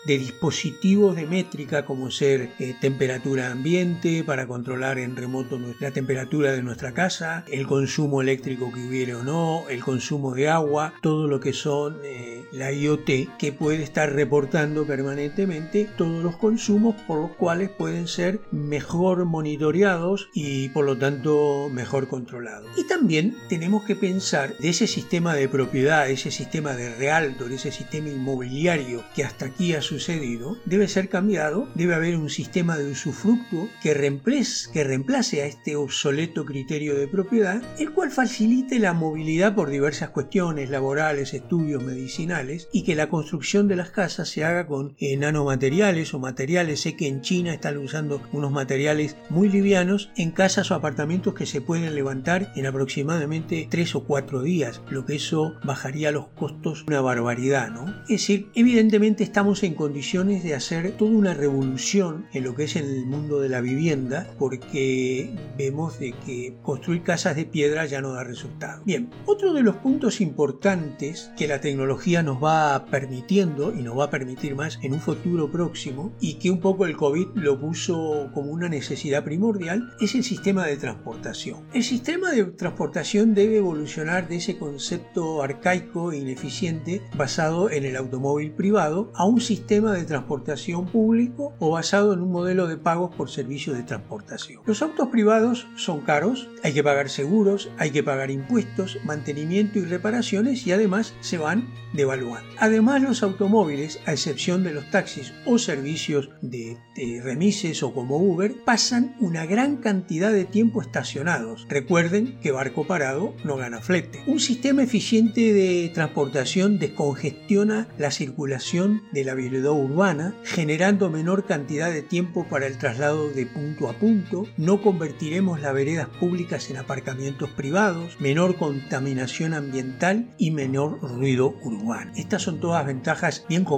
dispositivos 0.07 1.16
de 1.16 1.26
métrica 1.26 1.85
como 1.85 2.11
ser 2.11 2.50
eh, 2.59 2.76
temperatura 2.80 3.50
ambiente 3.50 4.23
para 4.25 4.47
controlar 4.47 4.99
en 4.99 5.16
remoto 5.16 5.59
la 5.80 5.90
temperatura 5.90 6.52
de 6.52 6.62
nuestra 6.62 6.92
casa, 6.92 7.45
el 7.49 7.66
consumo 7.66 8.23
eléctrico 8.23 8.73
que 8.73 8.87
hubiere 8.87 9.16
o 9.16 9.25
no, 9.25 9.68
el 9.68 9.83
consumo 9.83 10.35
de 10.35 10.49
agua, 10.49 10.95
todo 11.02 11.26
lo 11.26 11.40
que 11.40 11.52
son 11.52 11.99
eh, 12.04 12.45
la 12.52 12.73
IoT 12.73 13.37
que 13.38 13.52
puede 13.52 13.83
estar 13.83 14.12
reportando 14.28 14.85
permanentemente 14.87 15.88
todos 15.97 16.23
los 16.23 16.37
consumos 16.37 16.94
por 17.06 17.18
los 17.18 17.30
cuales 17.30 17.70
pueden 17.70 18.06
ser 18.06 18.40
mejor 18.52 19.25
monitoreados 19.25 20.28
y 20.35 20.68
por 20.68 20.85
lo 20.85 20.99
tanto 20.99 21.70
mejor 21.73 22.08
controlados. 22.08 22.68
Y 22.76 22.87
también 22.87 23.38
tenemos 23.49 23.85
que 23.85 23.97
pensar 23.97 24.54
de 24.58 24.68
ese 24.68 24.87
sistema 24.87 25.35
de 25.35 25.49
propiedad, 25.49 26.11
ese 26.11 26.30
sistema 26.30 26.75
de 26.75 26.94
realtor, 26.94 27.50
ese 27.52 27.73
sistema 27.73 28.11
inmobiliario 28.11 29.02
que 29.14 29.25
hasta 29.25 29.47
aquí 29.47 29.73
ha 29.73 29.80
sucedido, 29.80 30.58
debe 30.66 30.88
ser 30.88 31.08
cambiado, 31.08 31.66
debe 31.75 31.94
haber 31.94 32.18
un 32.18 32.28
sistema 32.28 32.76
de 32.76 32.90
usufructo 32.90 33.70
que 33.82 33.94
reemplace, 33.94 34.70
que 34.70 34.85
reemplace 34.85 35.40
a 35.40 35.47
este 35.47 35.75
obsoleto 35.75 36.44
criterio 36.44 36.97
de 36.97 37.08
propiedad, 37.08 37.62
el 37.78 37.92
cual 37.92 38.11
facilite 38.11 38.78
la 38.78 38.92
movilidad 38.92 39.54
por 39.54 39.70
diversas 39.70 40.11
cuestiones 40.11 40.68
laborales, 40.68 41.32
estudios, 41.32 41.82
medicinales 41.82 42.68
y 42.75 42.85
que 42.85 42.94
la 42.94 43.08
construcción 43.08 43.68
de 43.68 43.76
las 43.76 43.88
casas 43.88 44.07
se 44.08 44.44
haga 44.44 44.66
con 44.66 44.94
eh, 44.98 45.16
nanomateriales 45.16 46.14
o 46.14 46.18
materiales. 46.18 46.80
Sé 46.80 46.96
que 46.96 47.08
en 47.08 47.20
China 47.22 47.52
están 47.52 47.78
usando 47.78 48.20
unos 48.32 48.50
materiales 48.50 49.16
muy 49.30 49.48
livianos 49.48 50.10
en 50.16 50.30
casas 50.30 50.70
o 50.70 50.74
apartamentos 50.74 51.34
que 51.34 51.46
se 51.46 51.60
pueden 51.60 51.94
levantar 51.94 52.52
en 52.56 52.66
aproximadamente 52.66 53.66
3 53.70 53.94
o 53.96 54.04
4 54.04 54.42
días, 54.42 54.80
lo 54.90 55.04
que 55.04 55.16
eso 55.16 55.54
bajaría 55.64 56.12
los 56.12 56.28
costos 56.28 56.84
una 56.86 57.00
barbaridad, 57.00 57.70
¿no? 57.70 57.86
Es 58.02 58.08
decir, 58.08 58.50
evidentemente 58.54 59.24
estamos 59.24 59.62
en 59.62 59.74
condiciones 59.74 60.42
de 60.42 60.54
hacer 60.54 60.92
toda 60.92 61.10
una 61.10 61.34
revolución 61.34 62.26
en 62.32 62.44
lo 62.44 62.54
que 62.54 62.64
es 62.64 62.76
el 62.76 63.06
mundo 63.06 63.40
de 63.40 63.48
la 63.48 63.60
vivienda 63.60 64.26
porque 64.38 65.34
vemos 65.56 65.98
de 65.98 66.12
que 66.24 66.56
construir 66.62 67.02
casas 67.02 67.36
de 67.36 67.44
piedra 67.44 67.86
ya 67.86 68.00
no 68.00 68.12
da 68.12 68.24
resultado. 68.24 68.82
Bien, 68.84 69.10
otro 69.26 69.52
de 69.52 69.62
los 69.62 69.76
puntos 69.76 70.20
importantes 70.20 71.30
que 71.36 71.48
la 71.48 71.60
tecnología 71.60 72.22
nos 72.22 72.42
va 72.42 72.86
permitiendo 72.86 73.74
y 73.74 73.82
nos 73.82 73.97
va 73.98 74.04
a 74.04 74.10
permitir 74.10 74.54
más 74.54 74.78
en 74.82 74.94
un 74.94 75.00
futuro 75.00 75.50
próximo 75.50 76.12
y 76.20 76.34
que 76.34 76.50
un 76.50 76.60
poco 76.60 76.86
el 76.86 76.96
COVID 76.96 77.28
lo 77.34 77.60
puso 77.60 78.30
como 78.32 78.50
una 78.50 78.68
necesidad 78.68 79.24
primordial 79.24 79.94
es 80.00 80.14
el 80.14 80.24
sistema 80.24 80.66
de 80.66 80.76
transportación. 80.76 81.66
El 81.72 81.84
sistema 81.84 82.30
de 82.30 82.44
transportación 82.44 83.34
debe 83.34 83.58
evolucionar 83.58 84.28
de 84.28 84.36
ese 84.36 84.58
concepto 84.58 85.42
arcaico 85.42 86.12
e 86.12 86.18
ineficiente 86.18 87.02
basado 87.16 87.70
en 87.70 87.84
el 87.84 87.96
automóvil 87.96 88.52
privado 88.52 89.10
a 89.14 89.24
un 89.24 89.40
sistema 89.40 89.92
de 89.92 90.04
transportación 90.04 90.86
público 90.86 91.54
o 91.58 91.70
basado 91.70 92.12
en 92.12 92.20
un 92.20 92.30
modelo 92.30 92.66
de 92.66 92.76
pagos 92.76 93.14
por 93.14 93.30
servicios 93.30 93.76
de 93.76 93.82
transportación. 93.82 94.62
Los 94.66 94.82
autos 94.82 95.08
privados 95.08 95.66
son 95.76 96.00
caros, 96.00 96.48
hay 96.62 96.72
que 96.72 96.84
pagar 96.84 97.08
seguros, 97.08 97.70
hay 97.78 97.90
que 97.90 98.02
pagar 98.02 98.30
impuestos, 98.30 98.98
mantenimiento 99.04 99.78
y 99.78 99.84
reparaciones 99.84 100.66
y 100.66 100.72
además 100.72 101.14
se 101.20 101.38
van 101.38 101.68
devaluando. 101.92 102.48
Además 102.58 103.02
los 103.02 103.22
automóviles, 103.22 103.88
a 104.07 104.12
excepción 104.12 104.64
de 104.64 104.73
los 104.73 104.90
taxis 104.90 105.33
o 105.47 105.59
servicios 105.59 106.30
de, 106.42 106.76
remises 107.23 107.83
o 107.83 107.95
como 107.95 108.18
Uber, 108.18 108.54
pasan 108.64 109.14
una 109.21 109.47
gran 109.47 109.76
cantidad 109.76 110.33
de 110.33 110.45
tiempo 110.45 110.83
estacionados. 110.83 111.66
Recuerden 111.68 112.38
que 112.40 112.50
barco 112.50 112.87
parado 112.87 113.35
no 113.45 113.57
gana 113.57 113.80
flete. 113.80 114.21
Un 114.26 114.40
sistema 114.40 114.83
eficiente 114.83 115.52
de 115.52 115.90
transportación 115.95 116.78
descongestiona 116.78 117.88
la 117.99 118.11
circulación 118.11 119.02
de 119.12 119.25
la 119.25 119.35
vialidad 119.35 119.73
urbana, 119.73 120.35
generando 120.45 121.11
menor 121.11 121.47
cantidad 121.47 121.90
de 121.90 122.02
tiempo 122.02 122.47
para 122.49 122.66
el 122.66 122.78
traslado 122.78 123.30
de 123.30 123.47
punto 123.47 123.88
a 123.88 123.95
punto, 123.95 124.47
no 124.57 124.83
convertiremos 124.83 125.61
las 125.61 125.75
veredas 125.75 126.09
públicas 126.21 126.71
en 126.71 126.76
aparcamientos 126.76 127.50
privados, 127.50 128.16
menor 128.21 128.57
contaminación 128.57 129.54
ambiental 129.54 130.35
y 130.38 130.50
menor 130.50 131.00
ruido 131.00 131.54
urbano. 131.62 132.12
Estas 132.16 132.42
son 132.42 132.61
todas 132.61 132.87
ventajas 132.87 133.45
bien 133.49 133.64
concretas, 133.64 133.77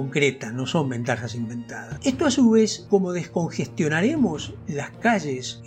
no 0.53 0.65
son 0.65 0.89
ventajas 0.89 1.35
inventadas. 1.35 1.99
Esto 2.03 2.25
a 2.25 2.31
su 2.31 2.49
vez, 2.51 2.85
como 2.89 3.11
descongestionaremos 3.11 4.53
las 4.67 4.91
calles, 4.91 5.61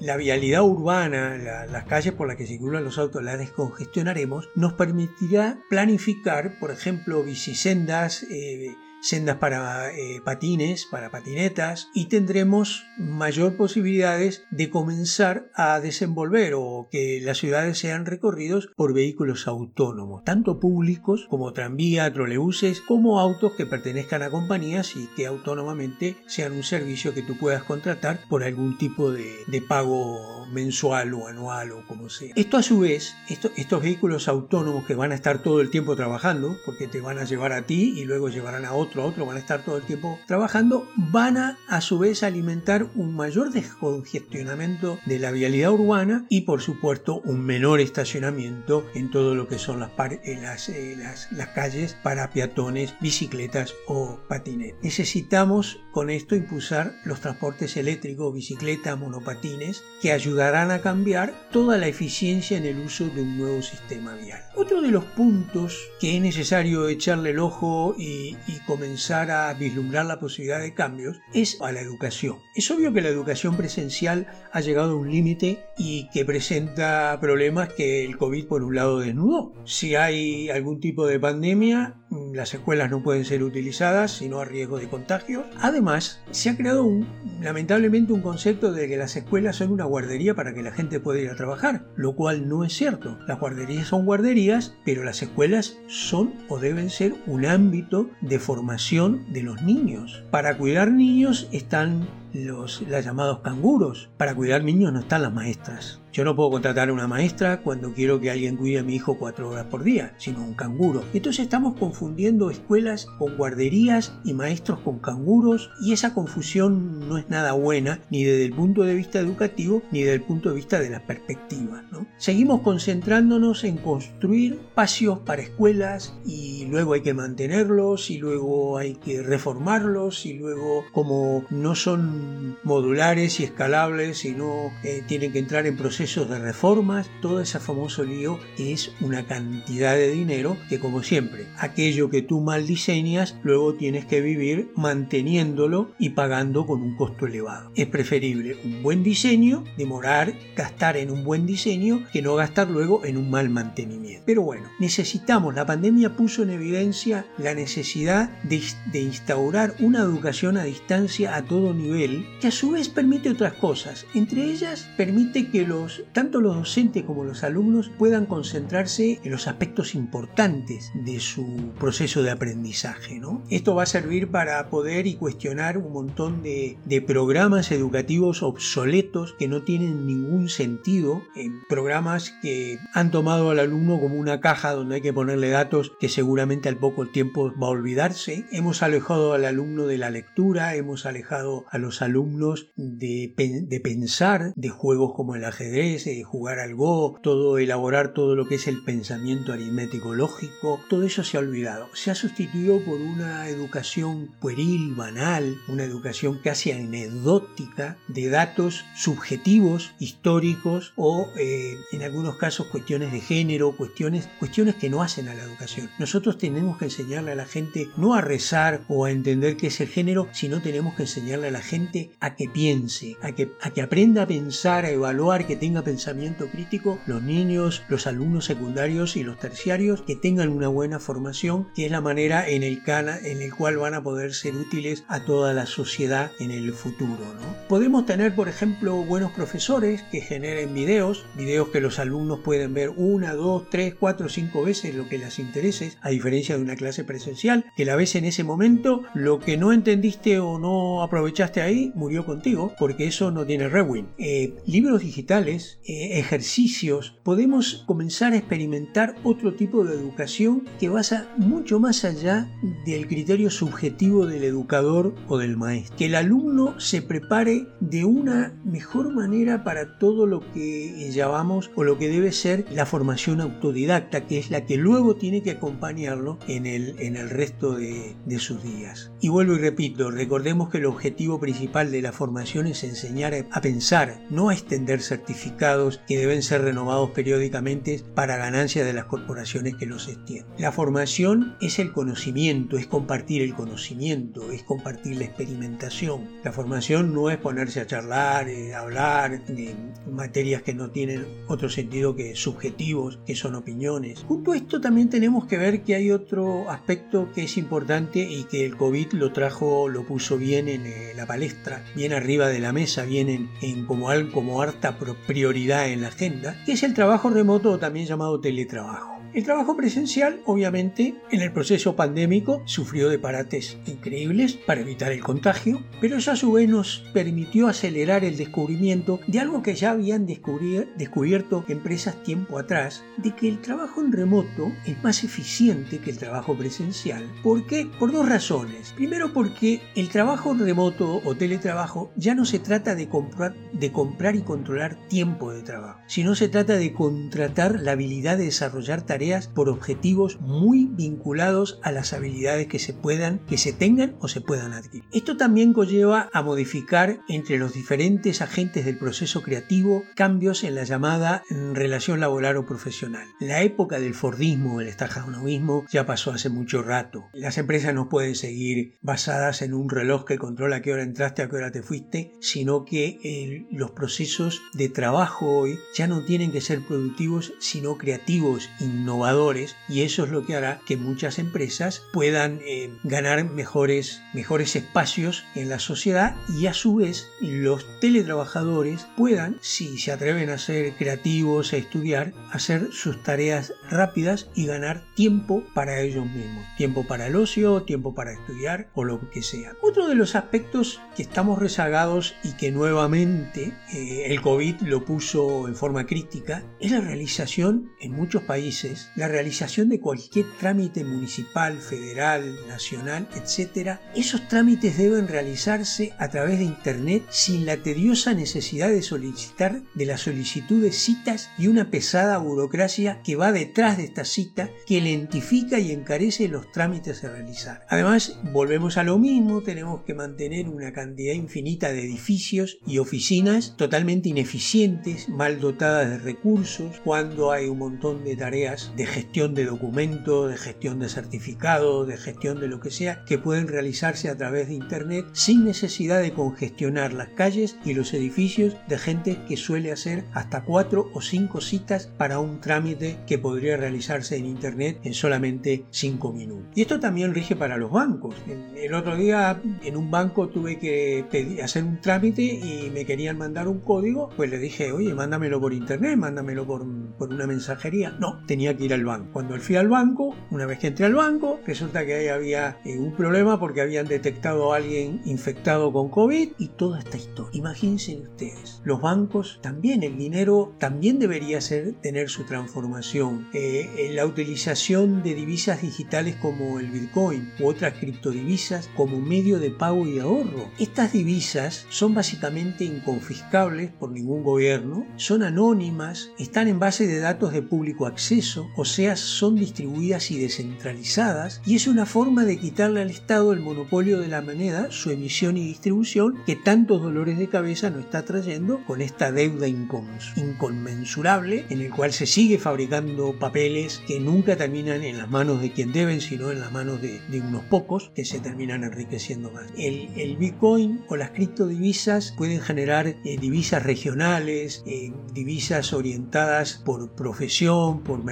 la 0.00 0.16
vialidad 0.16 0.62
urbana, 0.62 1.66
las 1.70 1.84
calles 1.84 2.12
por 2.12 2.28
las 2.28 2.36
que 2.36 2.46
circulan 2.46 2.84
los 2.84 2.98
autos, 2.98 3.22
las 3.22 3.38
descongestionaremos, 3.38 4.48
nos 4.54 4.72
permitirá 4.74 5.58
planificar, 5.68 6.58
por 6.58 6.70
ejemplo, 6.70 7.22
bicisendas, 7.22 8.24
eh, 8.24 8.74
sendas 9.00 9.36
para 9.36 9.92
eh, 9.92 10.20
patines, 10.24 10.86
para 10.86 11.10
patinetas 11.10 11.88
y 11.94 12.06
tendremos 12.06 12.84
mayor 12.96 13.56
posibilidades 13.56 14.44
de 14.50 14.70
comenzar 14.70 15.50
a 15.54 15.80
desenvolver 15.80 16.54
o 16.56 16.88
que 16.90 17.20
las 17.22 17.38
ciudades 17.38 17.78
sean 17.78 18.06
recorridos 18.06 18.70
por 18.76 18.94
vehículos 18.94 19.46
autónomos, 19.46 20.24
tanto 20.24 20.60
públicos 20.60 21.26
como 21.28 21.52
tranvía, 21.52 22.12
trolebuses, 22.12 22.80
como 22.80 23.20
autos 23.20 23.52
que 23.56 23.66
pertenezcan 23.66 24.22
a 24.22 24.30
compañías 24.30 24.96
y 24.96 25.06
que 25.16 25.26
autónomamente 25.26 26.16
sean 26.26 26.52
un 26.52 26.62
servicio 26.62 27.14
que 27.14 27.22
tú 27.22 27.36
puedas 27.38 27.62
contratar 27.62 28.20
por 28.28 28.44
algún 28.44 28.78
tipo 28.78 29.10
de, 29.10 29.28
pago 29.68 30.37
mensual 30.50 31.14
o 31.14 31.28
anual 31.28 31.72
o 31.72 31.86
como 31.86 32.08
sea. 32.08 32.32
Esto 32.34 32.56
a 32.56 32.62
su 32.62 32.80
vez, 32.80 33.14
estos 33.28 33.82
vehículos 33.82 34.26
autónomos 34.28 34.84
que 34.86 34.94
van 34.94 35.12
a 35.12 35.14
estar 35.14 35.42
todo 35.42 35.60
el 35.60 35.70
tiempo 35.70 35.94
trabajando, 35.94 36.56
porque 36.66 36.88
te 36.88 37.00
van 37.00 37.18
a 37.18 37.24
llevar 37.24 37.52
a 37.52 37.62
ti 37.62 37.94
y 37.96 38.04
luego 38.04 38.28
llevarán 38.28 38.64
a 38.64 38.72
otro 38.72 38.88
otro 38.88 39.04
otro, 39.04 39.26
van 39.26 39.36
a 39.36 39.40
estar 39.40 39.64
todo 39.64 39.76
el 39.76 39.82
tiempo 39.82 40.18
trabajando, 40.26 40.88
van 40.96 41.36
a 41.36 41.58
a 41.68 41.80
su 41.80 41.98
vez 41.98 42.22
alimentar 42.22 42.86
un 42.94 43.14
mayor 43.14 43.50
descongestionamiento 43.52 44.98
de 45.04 45.18
la 45.18 45.30
vialidad 45.30 45.72
urbana 45.72 46.26
y 46.28 46.42
por 46.42 46.62
supuesto 46.62 47.20
un 47.24 47.44
menor 47.44 47.80
estacionamiento 47.80 48.86
en 48.94 49.10
todo 49.10 49.34
lo 49.34 49.48
que 49.48 49.58
son 49.58 49.80
las, 49.80 49.90
eh, 49.98 50.38
las, 50.40 50.68
eh, 50.68 50.96
las, 50.96 51.30
las 51.32 51.48
calles 51.48 51.96
para 52.02 52.30
peatones, 52.30 52.94
bicicletas 53.00 53.74
o 53.86 54.18
patinetes. 54.28 54.82
Necesitamos 54.82 55.80
con 55.92 56.10
esto 56.10 56.34
impulsar 56.34 56.94
los 57.04 57.20
transportes 57.20 57.76
eléctricos, 57.76 58.32
bicicletas, 58.32 58.98
monopatines, 58.98 59.82
que 60.00 60.12
ayudarán 60.38 60.70
a 60.70 60.80
cambiar 60.80 61.34
toda 61.50 61.78
la 61.78 61.88
eficiencia 61.88 62.56
en 62.56 62.64
el 62.64 62.78
uso 62.78 63.08
de 63.08 63.22
un 63.22 63.38
nuevo 63.38 63.60
sistema 63.60 64.14
vial. 64.14 64.40
Otro 64.54 64.80
de 64.80 64.92
los 64.92 65.04
puntos 65.04 65.76
que 65.98 66.16
es 66.16 66.22
necesario 66.22 66.88
echarle 66.88 67.30
el 67.30 67.40
ojo 67.40 67.96
y, 67.98 68.36
y 68.46 68.60
comenzar 68.64 69.32
a 69.32 69.52
vislumbrar 69.54 70.06
la 70.06 70.20
posibilidad 70.20 70.60
de 70.60 70.74
cambios 70.74 71.16
es 71.34 71.60
a 71.60 71.72
la 71.72 71.80
educación. 71.80 72.36
Es 72.54 72.70
obvio 72.70 72.92
que 72.92 73.00
la 73.00 73.08
educación 73.08 73.56
presencial 73.56 74.28
ha 74.52 74.60
llegado 74.60 74.92
a 74.92 74.96
un 74.96 75.10
límite 75.10 75.64
y 75.76 76.08
que 76.10 76.24
presenta 76.24 77.18
problemas 77.20 77.72
que 77.72 78.04
el 78.04 78.16
COVID 78.16 78.46
por 78.46 78.62
un 78.62 78.76
lado 78.76 79.00
desnudó. 79.00 79.52
Si 79.64 79.96
hay 79.96 80.50
algún 80.50 80.78
tipo 80.78 81.04
de 81.06 81.18
pandemia, 81.18 81.96
las 82.32 82.54
escuelas 82.54 82.90
no 82.90 83.02
pueden 83.02 83.24
ser 83.24 83.42
utilizadas 83.42 84.12
sino 84.12 84.40
a 84.40 84.44
riesgo 84.44 84.78
de 84.78 84.88
contagio. 84.88 85.44
Además, 85.60 86.20
se 86.30 86.50
ha 86.50 86.56
creado 86.56 86.84
un, 86.84 87.06
lamentablemente 87.40 88.12
un 88.12 88.22
concepto 88.22 88.72
de 88.72 88.88
que 88.88 88.96
las 88.96 89.16
escuelas 89.16 89.56
son 89.56 89.72
una 89.72 89.84
guardería 89.84 90.27
para 90.34 90.54
que 90.54 90.62
la 90.62 90.72
gente 90.72 91.00
pueda 91.00 91.20
ir 91.20 91.30
a 91.30 91.36
trabajar, 91.36 91.86
lo 91.96 92.14
cual 92.14 92.48
no 92.48 92.64
es 92.64 92.72
cierto. 92.72 93.18
Las 93.26 93.40
guarderías 93.40 93.88
son 93.88 94.04
guarderías, 94.04 94.74
pero 94.84 95.04
las 95.04 95.22
escuelas 95.22 95.78
son 95.86 96.34
o 96.48 96.58
deben 96.58 96.90
ser 96.90 97.14
un 97.26 97.46
ámbito 97.46 98.10
de 98.20 98.38
formación 98.38 99.32
de 99.32 99.42
los 99.42 99.62
niños. 99.62 100.24
Para 100.30 100.56
cuidar 100.56 100.90
niños 100.90 101.48
están 101.52 102.08
los, 102.32 102.80
llamados 102.80 103.40
canguros. 103.40 104.10
Para 104.16 104.34
cuidar 104.34 104.64
niños 104.64 104.92
no 104.92 105.00
están 105.00 105.22
las 105.22 105.32
maestras. 105.32 106.00
Yo 106.12 106.24
no 106.24 106.34
puedo 106.34 106.50
contratar 106.50 106.88
a 106.88 106.92
una 106.92 107.06
maestra 107.06 107.60
cuando 107.60 107.92
quiero 107.92 108.18
que 108.18 108.30
alguien 108.30 108.56
cuide 108.56 108.78
a 108.78 108.82
mi 108.82 108.94
hijo 108.94 109.18
cuatro 109.18 109.50
horas 109.50 109.66
por 109.66 109.84
día, 109.84 110.14
sino 110.16 110.42
un 110.42 110.54
canguro. 110.54 111.04
Entonces 111.12 111.44
estamos 111.44 111.78
confundiendo 111.78 112.50
escuelas 112.50 113.06
con 113.18 113.36
guarderías 113.36 114.14
y 114.24 114.32
maestros 114.32 114.80
con 114.80 114.98
canguros 114.98 115.70
y 115.82 115.92
esa 115.92 116.14
confusión 116.14 117.08
no 117.08 117.18
es 117.18 117.28
nada 117.28 117.52
buena 117.52 118.00
ni 118.10 118.24
desde 118.24 118.46
el 118.46 118.52
punto 118.52 118.82
de 118.82 118.94
vista 118.94 119.18
educativo 119.20 119.82
ni 119.90 120.00
desde 120.00 120.14
el 120.14 120.22
punto 120.22 120.48
de 120.48 120.56
vista 120.56 120.80
de 120.80 120.90
la 120.90 121.06
perspectiva. 121.06 121.84
Seguimos 122.16 122.62
concentrándonos 122.62 123.64
en 123.64 123.76
construir 123.76 124.54
espacios 124.54 125.20
para 125.20 125.42
escuelas 125.42 126.14
y 126.26 126.66
luego 126.66 126.94
hay 126.94 127.02
que 127.02 127.14
mantenerlos 127.14 128.10
y 128.10 128.18
luego 128.18 128.78
hay 128.78 128.94
que 128.94 129.22
reformarlos 129.22 130.26
y 130.26 130.34
luego 130.34 130.84
como 130.92 131.44
no 131.50 131.74
son 131.74 132.17
modulares 132.62 133.40
y 133.40 133.44
escalables 133.44 134.24
y 134.24 134.32
no 134.32 134.72
eh, 134.82 135.02
tienen 135.06 135.32
que 135.32 135.38
entrar 135.38 135.66
en 135.66 135.76
procesos 135.76 136.28
de 136.28 136.38
reformas, 136.38 137.10
todo 137.20 137.40
ese 137.40 137.58
famoso 137.58 138.04
lío 138.04 138.38
es 138.58 138.92
una 139.00 139.26
cantidad 139.26 139.94
de 139.94 140.10
dinero 140.10 140.56
que 140.68 140.78
como 140.78 141.02
siempre, 141.02 141.46
aquello 141.58 142.10
que 142.10 142.22
tú 142.22 142.40
mal 142.40 142.66
diseñas, 142.66 143.36
luego 143.42 143.74
tienes 143.74 144.04
que 144.06 144.20
vivir 144.20 144.70
manteniéndolo 144.76 145.92
y 145.98 146.10
pagando 146.10 146.66
con 146.66 146.82
un 146.82 146.96
costo 146.96 147.26
elevado. 147.26 147.70
Es 147.74 147.86
preferible 147.86 148.58
un 148.64 148.82
buen 148.82 149.02
diseño, 149.02 149.64
demorar, 149.76 150.34
gastar 150.56 150.96
en 150.96 151.10
un 151.10 151.24
buen 151.24 151.46
diseño, 151.46 152.06
que 152.12 152.22
no 152.22 152.34
gastar 152.34 152.70
luego 152.70 153.04
en 153.04 153.16
un 153.16 153.30
mal 153.30 153.50
mantenimiento. 153.50 154.22
Pero 154.26 154.42
bueno, 154.42 154.68
necesitamos, 154.78 155.54
la 155.54 155.66
pandemia 155.66 156.16
puso 156.16 156.42
en 156.42 156.50
evidencia 156.50 157.26
la 157.38 157.54
necesidad 157.54 158.30
de 158.42 159.00
instaurar 159.00 159.74
una 159.80 160.00
educación 160.00 160.56
a 160.56 160.64
distancia 160.64 161.36
a 161.36 161.42
todo 161.42 161.74
nivel, 161.74 162.07
que 162.40 162.48
a 162.48 162.50
su 162.50 162.70
vez 162.70 162.88
permite 162.88 163.30
otras 163.30 163.54
cosas. 163.54 164.06
Entre 164.14 164.44
ellas, 164.44 164.88
permite 164.96 165.50
que 165.50 165.66
los, 165.66 166.02
tanto 166.12 166.40
los 166.40 166.56
docentes 166.56 167.04
como 167.04 167.24
los 167.24 167.44
alumnos 167.44 167.90
puedan 167.98 168.26
concentrarse 168.26 169.20
en 169.22 169.30
los 169.30 169.46
aspectos 169.48 169.94
importantes 169.94 170.90
de 170.94 171.20
su 171.20 171.72
proceso 171.78 172.22
de 172.22 172.30
aprendizaje. 172.30 173.18
¿no? 173.18 173.42
Esto 173.50 173.74
va 173.74 173.84
a 173.84 173.86
servir 173.86 174.30
para 174.30 174.68
poder 174.70 175.06
y 175.06 175.16
cuestionar 175.16 175.78
un 175.78 175.92
montón 175.92 176.42
de, 176.42 176.78
de 176.84 177.02
programas 177.02 177.70
educativos 177.72 178.42
obsoletos 178.42 179.34
que 179.38 179.48
no 179.48 179.62
tienen 179.62 180.06
ningún 180.06 180.48
sentido, 180.48 181.22
en 181.34 181.62
programas 181.68 182.32
que 182.42 182.78
han 182.94 183.10
tomado 183.10 183.50
al 183.50 183.58
alumno 183.58 184.00
como 184.00 184.16
una 184.16 184.40
caja 184.40 184.72
donde 184.72 184.96
hay 184.96 185.00
que 185.00 185.12
ponerle 185.12 185.50
datos 185.50 185.92
que 186.00 186.08
seguramente 186.08 186.68
al 186.68 186.76
poco 186.76 187.06
tiempo 187.06 187.52
va 187.60 187.68
a 187.68 187.70
olvidarse. 187.70 188.44
Hemos 188.52 188.82
alejado 188.82 189.32
al 189.32 189.44
alumno 189.44 189.86
de 189.86 189.98
la 189.98 190.10
lectura, 190.10 190.74
hemos 190.74 191.06
alejado 191.06 191.66
a 191.70 191.78
los 191.78 191.97
alumnos 192.02 192.70
de, 192.76 193.32
de 193.36 193.80
pensar, 193.80 194.52
de 194.54 194.68
juegos 194.68 195.12
como 195.14 195.34
el 195.34 195.44
ajedrez, 195.44 196.04
de 196.04 196.22
jugar 196.24 196.58
al 196.58 196.74
Go, 196.74 197.18
todo 197.22 197.58
elaborar 197.58 198.12
todo 198.12 198.34
lo 198.34 198.46
que 198.46 198.56
es 198.56 198.68
el 198.68 198.82
pensamiento 198.82 199.52
aritmético 199.52 200.14
lógico, 200.14 200.80
todo 200.88 201.04
eso 201.04 201.24
se 201.24 201.36
ha 201.36 201.40
olvidado. 201.40 201.88
Se 201.94 202.10
ha 202.10 202.14
sustituido 202.14 202.80
por 202.84 203.00
una 203.00 203.48
educación 203.48 204.30
pueril, 204.40 204.94
banal, 204.94 205.56
una 205.68 205.84
educación 205.84 206.40
casi 206.42 206.72
anecdótica 206.72 207.98
de 208.08 208.28
datos 208.28 208.84
subjetivos, 208.94 209.92
históricos 209.98 210.92
o 210.96 211.28
eh, 211.36 211.76
en 211.92 212.02
algunos 212.02 212.36
casos 212.36 212.66
cuestiones 212.66 213.12
de 213.12 213.20
género, 213.20 213.76
cuestiones, 213.76 214.28
cuestiones 214.38 214.74
que 214.74 214.90
no 214.90 215.02
hacen 215.02 215.28
a 215.28 215.34
la 215.34 215.42
educación. 215.42 215.90
Nosotros 215.98 216.38
tenemos 216.38 216.78
que 216.78 216.86
enseñarle 216.86 217.32
a 217.32 217.36
la 217.36 217.46
gente 217.46 217.88
no 217.96 218.14
a 218.14 218.20
rezar 218.20 218.82
o 218.88 219.04
a 219.04 219.10
entender 219.10 219.56
qué 219.56 219.68
es 219.68 219.80
el 219.80 219.88
género, 219.88 220.28
sino 220.32 220.60
tenemos 220.60 220.94
que 220.94 221.02
enseñarle 221.02 221.48
a 221.48 221.52
la 221.52 221.62
gente 221.62 221.87
a 222.20 222.34
que 222.34 222.48
piense, 222.48 223.16
a 223.22 223.32
que, 223.32 223.52
a 223.60 223.70
que 223.70 223.82
aprenda 223.82 224.22
a 224.22 224.26
pensar, 224.26 224.84
a 224.84 224.90
evaluar, 224.90 225.46
que 225.46 225.56
tenga 225.56 225.82
pensamiento 225.82 226.48
crítico, 226.48 226.98
los 227.06 227.22
niños, 227.22 227.82
los 227.88 228.06
alumnos 228.06 228.44
secundarios 228.44 229.16
y 229.16 229.24
los 229.24 229.38
terciarios, 229.38 230.02
que 230.02 230.16
tengan 230.16 230.48
una 230.50 230.68
buena 230.68 230.98
formación, 230.98 231.68
que 231.74 231.86
es 231.86 231.90
la 231.90 232.00
manera 232.00 232.48
en 232.48 232.62
el, 232.62 232.82
cana, 232.82 233.18
en 233.18 233.42
el 233.42 233.54
cual 233.54 233.76
van 233.76 233.94
a 233.94 234.02
poder 234.02 234.34
ser 234.34 234.54
útiles 234.54 235.04
a 235.08 235.24
toda 235.24 235.52
la 235.54 235.66
sociedad 235.66 236.30
en 236.38 236.50
el 236.50 236.72
futuro. 236.72 237.34
¿no? 237.34 237.68
Podemos 237.68 238.06
tener, 238.06 238.34
por 238.34 238.48
ejemplo, 238.48 238.96
buenos 238.96 239.32
profesores 239.32 240.02
que 240.10 240.20
generen 240.20 240.74
videos, 240.74 241.24
videos 241.36 241.68
que 241.68 241.80
los 241.80 241.98
alumnos 241.98 242.40
pueden 242.40 242.74
ver 242.74 242.90
una, 242.96 243.34
dos, 243.34 243.68
tres, 243.70 243.94
cuatro, 243.98 244.28
cinco 244.28 244.62
veces 244.62 244.94
lo 244.94 245.08
que 245.08 245.18
les 245.18 245.38
interese, 245.38 245.92
a 246.00 246.10
diferencia 246.10 246.56
de 246.56 246.62
una 246.62 246.76
clase 246.76 247.04
presencial, 247.04 247.64
que 247.76 247.84
la 247.84 247.96
ves 247.96 248.14
en 248.14 248.24
ese 248.24 248.44
momento, 248.44 249.02
lo 249.14 249.38
que 249.38 249.56
no 249.56 249.72
entendiste 249.72 250.38
o 250.38 250.58
no 250.58 251.02
aprovechaste 251.02 251.60
ahí, 251.60 251.77
murió 251.94 252.24
contigo, 252.24 252.72
porque 252.78 253.06
eso 253.06 253.30
no 253.30 253.44
tiene 253.44 253.68
rewind. 253.68 254.08
Eh, 254.18 254.54
libros 254.66 255.02
digitales, 255.02 255.80
eh, 255.86 256.18
ejercicios, 256.18 257.18
podemos 257.22 257.84
comenzar 257.86 258.32
a 258.32 258.36
experimentar 258.36 259.14
otro 259.24 259.54
tipo 259.54 259.84
de 259.84 259.94
educación 259.94 260.64
que 260.78 260.88
basa 260.88 261.28
mucho 261.36 261.80
más 261.80 262.04
allá 262.04 262.50
del 262.84 263.06
criterio 263.06 263.50
subjetivo 263.50 264.26
del 264.26 264.44
educador 264.44 265.14
o 265.28 265.38
del 265.38 265.56
maestro. 265.56 265.96
Que 265.96 266.06
el 266.06 266.14
alumno 266.14 266.78
se 266.80 267.02
prepare 267.02 267.66
de 267.80 268.04
una 268.04 268.54
mejor 268.64 269.12
manera 269.12 269.64
para 269.64 269.98
todo 269.98 270.26
lo 270.26 270.40
que 270.52 271.10
llamamos 271.10 271.70
o 271.74 271.84
lo 271.84 271.98
que 271.98 272.08
debe 272.08 272.32
ser 272.32 272.66
la 272.70 272.86
formación 272.86 273.40
autodidacta, 273.40 274.26
que 274.26 274.38
es 274.38 274.50
la 274.50 274.66
que 274.66 274.76
luego 274.76 275.16
tiene 275.16 275.42
que 275.42 275.52
acompañarlo 275.52 276.38
en 276.48 276.66
el, 276.66 276.98
en 276.98 277.16
el 277.16 277.30
resto 277.30 277.74
de, 277.74 278.16
de 278.26 278.38
sus 278.38 278.62
días. 278.62 279.12
Y 279.20 279.28
vuelvo 279.28 279.54
y 279.54 279.58
repito, 279.58 280.10
recordemos 280.10 280.70
que 280.70 280.78
el 280.78 280.86
objetivo 280.86 281.38
principal 281.38 281.67
de 281.68 282.02
la 282.02 282.12
formación 282.12 282.66
es 282.66 282.82
enseñar 282.82 283.34
a 283.52 283.60
pensar, 283.60 284.20
no 284.30 284.48
a 284.48 284.54
extender 284.54 285.00
certificados 285.00 286.00
que 286.08 286.18
deben 286.18 286.42
ser 286.42 286.62
renovados 286.62 287.10
periódicamente 287.10 288.02
para 288.14 288.36
ganancia 288.36 288.84
de 288.84 288.92
las 288.92 289.04
corporaciones 289.04 289.76
que 289.76 289.86
los 289.86 290.08
extienden. 290.08 290.52
La 290.58 290.72
formación 290.72 291.56
es 291.60 291.78
el 291.78 291.92
conocimiento, 291.92 292.78
es 292.78 292.88
compartir 292.88 293.42
el 293.42 293.54
conocimiento, 293.54 294.50
es 294.50 294.64
compartir 294.64 295.18
la 295.18 295.24
experimentación. 295.26 296.26
La 296.42 296.52
formación 296.52 297.14
no 297.14 297.30
es 297.30 297.36
ponerse 297.36 297.80
a 297.80 297.86
charlar, 297.86 298.48
eh, 298.48 298.74
hablar 298.74 299.44
de 299.46 299.76
materias 300.10 300.62
que 300.62 300.74
no 300.74 300.90
tienen 300.90 301.26
otro 301.46 301.68
sentido 301.68 302.16
que 302.16 302.34
subjetivos, 302.34 303.20
que 303.24 303.36
son 303.36 303.54
opiniones. 303.54 304.24
Junto 304.26 304.52
a 304.52 304.56
esto 304.56 304.80
también 304.80 305.10
tenemos 305.10 305.46
que 305.46 305.58
ver 305.58 305.82
que 305.82 305.94
hay 305.94 306.10
otro 306.10 306.70
aspecto 306.70 307.30
que 307.32 307.44
es 307.44 307.56
importante 307.56 308.20
y 308.20 308.44
que 308.44 308.66
el 308.66 308.76
COVID 308.76 309.12
lo 309.12 309.32
trajo, 309.32 309.88
lo 309.88 310.04
puso 310.04 310.38
bien 310.38 310.68
en 310.68 310.86
eh, 310.86 311.12
la 311.14 311.26
palestra, 311.26 311.57
bien 311.94 312.12
arriba 312.12 312.48
de 312.48 312.58
la 312.58 312.72
mesa, 312.72 313.04
bien 313.04 313.50
en, 313.60 313.84
como, 313.86 314.08
como 314.32 314.62
harta 314.62 314.96
prioridad 315.26 315.88
en 315.88 316.02
la 316.02 316.08
agenda, 316.08 316.56
que 316.64 316.72
es 316.72 316.82
el 316.82 316.94
trabajo 316.94 317.30
remoto 317.30 317.78
también 317.78 318.06
llamado 318.06 318.40
teletrabajo. 318.40 319.17
El 319.34 319.44
trabajo 319.44 319.76
presencial, 319.76 320.40
obviamente, 320.46 321.14
en 321.30 321.42
el 321.42 321.52
proceso 321.52 321.94
pandémico 321.94 322.62
sufrió 322.64 323.10
de 323.10 323.18
parates 323.18 323.76
increíbles 323.86 324.54
para 324.54 324.80
evitar 324.80 325.12
el 325.12 325.22
contagio, 325.22 325.82
pero 326.00 326.16
eso 326.16 326.32
a 326.32 326.36
su 326.36 326.52
vez 326.52 326.66
nos 326.66 327.04
permitió 327.12 327.68
acelerar 327.68 328.24
el 328.24 328.38
descubrimiento 328.38 329.20
de 329.26 329.40
algo 329.40 329.62
que 329.62 329.74
ya 329.74 329.90
habían 329.90 330.24
descubierto 330.26 331.64
empresas 331.68 332.22
tiempo 332.22 332.58
atrás, 332.58 333.04
de 333.18 333.34
que 333.34 333.48
el 333.48 333.60
trabajo 333.60 334.00
en 334.00 334.12
remoto 334.12 334.72
es 334.86 335.02
más 335.04 335.22
eficiente 335.22 335.98
que 335.98 336.10
el 336.10 336.18
trabajo 336.18 336.56
presencial. 336.56 337.30
¿Por 337.42 337.66
qué? 337.66 337.86
Por 337.98 338.12
dos 338.12 338.26
razones. 338.26 338.94
Primero 338.96 339.34
porque 339.34 339.82
el 339.94 340.08
trabajo 340.08 340.52
en 340.52 340.60
remoto 340.60 341.20
o 341.22 341.34
teletrabajo 341.34 342.10
ya 342.16 342.34
no 342.34 342.46
se 342.46 342.60
trata 342.60 342.94
de 342.94 343.08
comprar, 343.08 343.54
de 343.74 343.92
comprar 343.92 344.36
y 344.36 344.40
controlar 344.40 344.96
tiempo 345.08 345.52
de 345.52 345.62
trabajo, 345.62 346.00
sino 346.06 346.34
se 346.34 346.48
trata 346.48 346.76
de 346.76 346.94
contratar 346.94 347.80
la 347.82 347.92
habilidad 347.92 348.38
de 348.38 348.44
desarrollar 348.44 349.02
tareas 349.02 349.17
por 349.52 349.68
objetivos 349.68 350.40
muy 350.40 350.86
vinculados 350.92 351.80
a 351.82 351.90
las 351.90 352.12
habilidades 352.12 352.68
que 352.68 352.78
se 352.78 352.92
puedan, 352.92 353.40
que 353.48 353.58
se 353.58 353.72
tengan 353.72 354.16
o 354.20 354.28
se 354.28 354.40
puedan 354.40 354.72
adquirir. 354.72 355.08
Esto 355.12 355.36
también 355.36 355.72
conlleva 355.72 356.30
a 356.32 356.42
modificar 356.42 357.18
entre 357.28 357.58
los 357.58 357.72
diferentes 357.72 358.42
agentes 358.42 358.84
del 358.84 358.96
proceso 358.96 359.42
creativo 359.42 360.04
cambios 360.14 360.62
en 360.62 360.76
la 360.76 360.84
llamada 360.84 361.42
relación 361.74 362.20
laboral 362.20 362.58
o 362.58 362.66
profesional. 362.66 363.26
La 363.40 363.62
época 363.62 363.98
del 363.98 364.14
Fordismo, 364.14 364.80
el 364.80 364.86
estajanovismo, 364.86 365.84
ya 365.90 366.06
pasó 366.06 366.30
hace 366.30 366.48
mucho 366.48 366.82
rato. 366.82 367.24
Las 367.32 367.58
empresas 367.58 367.94
no 367.94 368.08
pueden 368.08 368.36
seguir 368.36 368.98
basadas 369.02 369.62
en 369.62 369.74
un 369.74 369.90
reloj 369.90 370.24
que 370.24 370.38
controla 370.38 370.76
a 370.76 370.82
qué 370.82 370.92
hora 370.92 371.02
entraste, 371.02 371.42
a 371.42 371.48
qué 371.48 371.56
hora 371.56 371.72
te 371.72 371.82
fuiste, 371.82 372.32
sino 372.40 372.84
que 372.84 373.18
eh, 373.24 373.66
los 373.72 373.90
procesos 373.90 374.62
de 374.74 374.88
trabajo 374.88 375.58
hoy 375.58 375.76
ya 375.96 376.06
no 376.06 376.24
tienen 376.24 376.52
que 376.52 376.60
ser 376.60 376.86
productivos, 376.86 377.52
sino 377.58 377.98
creativos, 377.98 378.68
innovadores 379.08 379.74
y 379.88 380.02
eso 380.02 380.24
es 380.24 380.30
lo 380.30 380.44
que 380.44 380.54
hará 380.54 380.80
que 380.86 380.98
muchas 380.98 381.38
empresas 381.38 382.02
puedan 382.12 382.60
eh, 382.66 382.90
ganar 383.04 383.42
mejores, 383.44 384.20
mejores 384.34 384.76
espacios 384.76 385.44
en 385.54 385.70
la 385.70 385.78
sociedad 385.78 386.36
y 386.58 386.66
a 386.66 386.74
su 386.74 386.96
vez 386.96 387.30
los 387.40 387.86
teletrabajadores 388.00 389.06
puedan, 389.16 389.56
si 389.62 389.96
se 389.98 390.12
atreven 390.12 390.50
a 390.50 390.58
ser 390.58 390.92
creativos, 390.96 391.72
a 391.72 391.78
estudiar, 391.78 392.34
hacer 392.52 392.92
sus 392.92 393.22
tareas 393.22 393.72
rápidas 393.90 394.50
y 394.54 394.66
ganar 394.66 395.02
tiempo 395.14 395.64
para 395.74 396.00
ellos 396.00 396.26
mismos. 396.26 396.66
Tiempo 396.76 397.06
para 397.06 397.28
el 397.28 397.36
ocio, 397.36 397.84
tiempo 397.84 398.14
para 398.14 398.32
estudiar 398.32 398.90
o 398.94 399.04
lo 399.04 399.30
que 399.30 399.42
sea. 399.42 399.72
Otro 399.82 400.06
de 400.06 400.16
los 400.16 400.34
aspectos 400.34 401.00
que 401.16 401.22
estamos 401.22 401.58
rezagados 401.58 402.34
y 402.44 402.52
que 402.52 402.70
nuevamente 402.70 403.72
eh, 403.94 404.26
el 404.26 404.42
COVID 404.42 404.82
lo 404.82 405.04
puso 405.06 405.66
en 405.66 405.74
forma 405.74 406.06
crítica 406.06 406.62
es 406.78 406.90
la 406.92 407.00
realización 407.00 407.90
en 408.00 408.12
muchos 408.12 408.42
países 408.42 408.97
la 409.16 409.28
realización 409.28 409.88
de 409.88 410.00
cualquier 410.00 410.46
trámite 410.58 411.04
municipal, 411.04 411.78
federal, 411.78 412.54
nacional, 412.68 413.28
etc., 413.34 413.98
esos 414.14 414.46
trámites 414.48 414.96
deben 414.98 415.28
realizarse 415.28 416.12
a 416.18 416.28
través 416.28 416.58
de 416.58 416.64
Internet 416.64 417.24
sin 417.30 417.66
la 417.66 417.76
tediosa 417.78 418.34
necesidad 418.34 418.88
de 418.88 419.02
solicitar 419.02 419.82
de 419.94 420.06
la 420.06 420.18
solicitud 420.18 420.82
de 420.82 420.92
citas 420.92 421.50
y 421.58 421.66
una 421.66 421.90
pesada 421.90 422.38
burocracia 422.38 423.20
que 423.22 423.36
va 423.36 423.52
detrás 423.52 423.96
de 423.96 424.04
esta 424.04 424.24
cita 424.24 424.70
que 424.86 425.00
lentifica 425.00 425.78
y 425.78 425.92
encarece 425.92 426.48
los 426.48 426.70
trámites 426.72 427.24
a 427.24 427.30
realizar. 427.30 427.86
Además, 427.88 428.38
volvemos 428.52 428.96
a 428.96 429.04
lo 429.04 429.18
mismo, 429.18 429.62
tenemos 429.62 430.02
que 430.02 430.14
mantener 430.14 430.68
una 430.68 430.92
cantidad 430.92 431.34
infinita 431.34 431.92
de 431.92 432.04
edificios 432.04 432.78
y 432.86 432.98
oficinas 432.98 433.76
totalmente 433.76 434.28
ineficientes, 434.28 435.28
mal 435.28 435.60
dotadas 435.60 436.10
de 436.10 436.18
recursos, 436.18 437.00
cuando 437.04 437.52
hay 437.52 437.66
un 437.66 437.78
montón 437.78 438.24
de 438.24 438.36
tareas 438.36 438.87
de 438.96 439.06
gestión 439.06 439.54
de 439.54 439.64
documentos, 439.64 440.50
de 440.50 440.56
gestión 440.56 440.98
de 440.98 441.08
certificados, 441.08 442.06
de 442.06 442.16
gestión 442.16 442.60
de 442.60 442.68
lo 442.68 442.80
que 442.80 442.90
sea, 442.90 443.24
que 443.24 443.38
pueden 443.38 443.68
realizarse 443.68 444.28
a 444.28 444.36
través 444.36 444.68
de 444.68 444.74
Internet 444.74 445.26
sin 445.32 445.64
necesidad 445.64 446.20
de 446.20 446.32
congestionar 446.32 447.12
las 447.12 447.28
calles 447.28 447.76
y 447.84 447.94
los 447.94 448.14
edificios 448.14 448.76
de 448.88 448.98
gente 448.98 449.38
que 449.48 449.56
suele 449.56 449.92
hacer 449.92 450.24
hasta 450.32 450.64
cuatro 450.64 451.10
o 451.14 451.20
cinco 451.20 451.60
citas 451.60 452.08
para 452.16 452.38
un 452.38 452.60
trámite 452.60 453.18
que 453.26 453.38
podría 453.38 453.76
realizarse 453.76 454.36
en 454.36 454.46
Internet 454.46 455.00
en 455.04 455.14
solamente 455.14 455.84
cinco 455.90 456.32
minutos. 456.32 456.66
Y 456.74 456.82
esto 456.82 457.00
también 457.00 457.34
rige 457.34 457.56
para 457.56 457.76
los 457.76 457.90
bancos. 457.90 458.34
El 458.76 458.94
otro 458.94 459.16
día 459.16 459.60
en 459.82 459.96
un 459.96 460.10
banco 460.10 460.48
tuve 460.48 460.78
que 460.78 461.24
hacer 461.62 461.84
un 461.84 462.00
trámite 462.00 462.42
y 462.42 462.90
me 462.92 463.04
querían 463.04 463.38
mandar 463.38 463.68
un 463.68 463.80
código, 463.80 464.30
pues 464.36 464.50
le 464.50 464.58
dije, 464.58 464.92
oye, 464.92 465.14
mándamelo 465.14 465.60
por 465.60 465.72
Internet, 465.72 466.16
mándamelo 466.16 466.66
por, 466.66 466.86
por 467.16 467.32
una 467.32 467.46
mensajería. 467.46 468.16
No, 468.18 468.42
tenía 468.46 468.76
que 468.76 468.77
ir 468.78 468.94
al 468.94 469.04
banco. 469.04 469.28
Cuando 469.32 469.58
fui 469.58 469.76
al 469.76 469.88
banco, 469.88 470.34
una 470.50 470.66
vez 470.66 470.78
que 470.78 470.88
entré 470.88 471.06
al 471.06 471.14
banco, 471.14 471.60
resulta 471.66 472.04
que 472.06 472.14
ahí 472.14 472.28
había 472.28 472.80
eh, 472.84 472.98
un 472.98 473.12
problema 473.12 473.58
porque 473.58 473.80
habían 473.80 474.06
detectado 474.06 474.72
a 474.72 474.76
alguien 474.76 475.20
infectado 475.24 475.92
con 475.92 476.08
COVID 476.08 476.50
y 476.58 476.68
toda 476.68 476.98
esta 476.98 477.16
historia. 477.16 477.58
Imagínense 477.58 478.16
ustedes, 478.16 478.80
los 478.84 479.00
bancos 479.00 479.58
también, 479.62 480.02
el 480.02 480.16
dinero 480.16 480.74
también 480.78 481.18
debería 481.18 481.60
ser, 481.60 481.94
tener 482.00 482.28
su 482.28 482.44
transformación. 482.44 483.48
Eh, 483.52 484.10
la 484.14 484.26
utilización 484.26 485.22
de 485.22 485.34
divisas 485.34 485.82
digitales 485.82 486.36
como 486.36 486.78
el 486.78 486.90
Bitcoin 486.90 487.52
u 487.60 487.66
otras 487.66 487.94
criptodivisas 487.94 488.88
como 488.96 489.20
medio 489.20 489.58
de 489.58 489.70
pago 489.70 490.06
y 490.06 490.18
ahorro. 490.18 490.70
Estas 490.78 491.12
divisas 491.12 491.86
son 491.90 492.14
básicamente 492.14 492.84
inconfiscables 492.84 493.90
por 493.90 494.10
ningún 494.10 494.42
gobierno, 494.42 495.06
son 495.16 495.42
anónimas, 495.42 496.30
están 496.38 496.68
en 496.68 496.78
base 496.78 497.06
de 497.06 497.18
datos 497.18 497.52
de 497.52 497.62
público 497.62 498.06
acceso, 498.06 498.67
o 498.76 498.84
sea, 498.84 499.16
son 499.16 499.56
distribuidas 499.56 500.30
y 500.30 500.38
descentralizadas, 500.38 501.60
y 501.66 501.76
es 501.76 501.86
una 501.86 502.06
forma 502.06 502.44
de 502.44 502.58
quitarle 502.58 503.02
al 503.02 503.10
Estado 503.10 503.52
el 503.52 503.60
monopolio 503.60 504.20
de 504.20 504.28
la 504.28 504.42
moneda, 504.42 504.90
su 504.90 505.10
emisión 505.10 505.56
y 505.56 505.66
distribución, 505.66 506.38
que 506.46 506.56
tantos 506.56 507.02
dolores 507.02 507.38
de 507.38 507.48
cabeza 507.48 507.90
nos 507.90 508.04
está 508.04 508.24
trayendo 508.24 508.84
con 508.86 509.00
esta 509.00 509.32
deuda 509.32 509.66
inconmensurable 509.68 511.66
en 511.70 511.80
el 511.80 511.90
cual 511.90 512.12
se 512.12 512.26
sigue 512.26 512.58
fabricando 512.58 513.38
papeles 513.38 514.02
que 514.06 514.20
nunca 514.20 514.56
terminan 514.56 515.02
en 515.02 515.18
las 515.18 515.30
manos 515.30 515.60
de 515.60 515.72
quien 515.72 515.92
deben, 515.92 516.20
sino 516.20 516.50
en 516.50 516.60
las 516.60 516.72
manos 516.72 517.00
de, 517.02 517.20
unos 517.38 517.64
pocos 517.64 518.10
que 518.14 518.24
se 518.24 518.40
terminan 518.40 518.84
enriqueciendo 518.84 519.50
más. 519.50 519.66
El, 519.76 520.36
Bitcoin 520.38 521.02
o 521.08 521.16
las 521.16 521.30
criptodivisas 521.30 522.34
pueden 522.36 522.60
generar 522.60 523.06
eh, 523.06 523.38
divisas 523.40 523.82
regionales, 523.82 524.82
eh, 524.86 525.12
divisas 525.32 525.92
orientadas 525.92 526.82
por 526.84 527.10
profesión, 527.14 528.02
por 528.02 528.22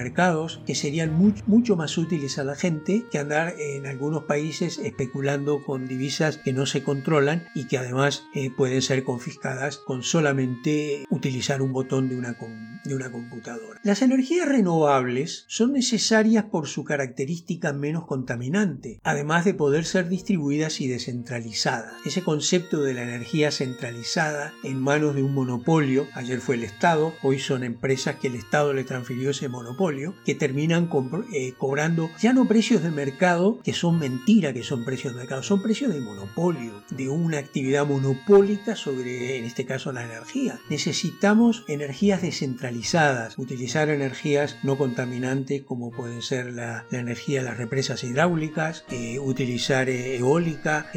que 0.67 0.75
serían 0.75 1.13
mucho 1.47 1.77
más 1.77 1.99
útiles 1.99 2.39
a 2.39 2.45
la 2.45 2.57
gente 2.57 3.05
que 3.11 3.19
andar 3.19 3.55
en 3.59 3.87
algunos 3.87 4.25
países 4.25 4.79
especulando 4.79 5.63
con 5.63 5.87
divisas 5.87 6.39
que 6.39 6.53
no 6.53 6.67
se 6.67 6.83
controlan 6.83 7.47
y 7.55 7.69
que 7.69 7.79
además 7.79 8.25
eh, 8.35 8.51
pueden 8.51 8.83
ser 8.83 9.05
confiscadas 9.05 9.77
con 9.77 10.03
solamente 10.03 11.05
utilizar 11.11 11.63
un 11.63 11.73
botón 11.73 12.09
de 12.09 12.17
una, 12.17 12.37
de 12.85 12.95
una 12.95 13.13
computadora. 13.13 13.81
Las 13.85 14.03
energías 14.03 14.49
renovables 14.49 15.45
son 15.47 15.73
necesarias 15.73 16.45
por 16.45 16.67
su 16.67 16.85
característica 16.85 17.73
menos 17.73 18.07
contaminante, 18.07 19.01
además 19.05 19.45
de 19.45 19.55
poder 19.55 19.85
ser 19.85 20.09
distribuidas 20.09 20.81
y 20.81 20.89
descentralizadas. 20.89 21.93
Ese 22.05 22.23
concepto 22.23 22.83
de 22.83 22.95
la 22.95 23.03
energía 23.03 23.51
centralizada 23.51 24.53
en 24.65 24.81
manos 24.81 25.15
de 25.15 25.23
un 25.23 25.35
monopolio, 25.35 26.07
ayer 26.15 26.41
fue 26.41 26.57
el 26.57 26.65
Estado, 26.65 27.15
hoy 27.23 27.39
son 27.39 27.63
empresas 27.63 28.17
que 28.17 28.27
el 28.27 28.35
Estado 28.35 28.73
le 28.73 28.85
transfirió 28.85 29.31
ese 29.31 29.49
monopolio, 29.49 30.06
que 30.25 30.35
terminan 30.35 30.89
eh, 31.33 31.55
cobrando 31.59 32.11
ya 32.21 32.33
no 32.33 32.47
precios 32.47 32.83
de 32.83 32.91
mercado, 32.91 33.61
que 33.63 33.73
son 33.73 33.99
mentira 33.99 34.53
que 34.53 34.63
son 34.63 34.85
precios 34.85 35.15
de 35.15 35.21
mercado, 35.21 35.43
son 35.43 35.63
precios 35.63 35.93
de 35.93 36.01
monopolio, 36.01 36.83
de 36.91 37.09
una 37.09 37.39
actividad 37.39 37.87
monopólica 37.87 38.77
sobre, 38.77 39.39
en 39.39 39.45
este 39.45 39.65
caso, 39.67 39.93
la 39.93 40.05
energía. 40.05 40.59
Necesitamos 40.69 41.65
energías 41.69 42.23
descentralizadas, 42.23 43.39
utilizar 43.39 43.89
energías 43.89 44.57
no 44.63 44.79
contaminantes 44.79 45.63
como 45.63 45.91
pueden 45.91 46.23
ser 46.23 46.53
la, 46.53 46.85
energía 46.91 47.41
de 47.41 47.47
las 47.47 47.59
represas 47.59 48.03
hidráulicas, 48.05 48.85
eh, 48.91 49.19
utilizar 49.19 49.89
eh, 49.89 50.17
eólica, 50.17 50.91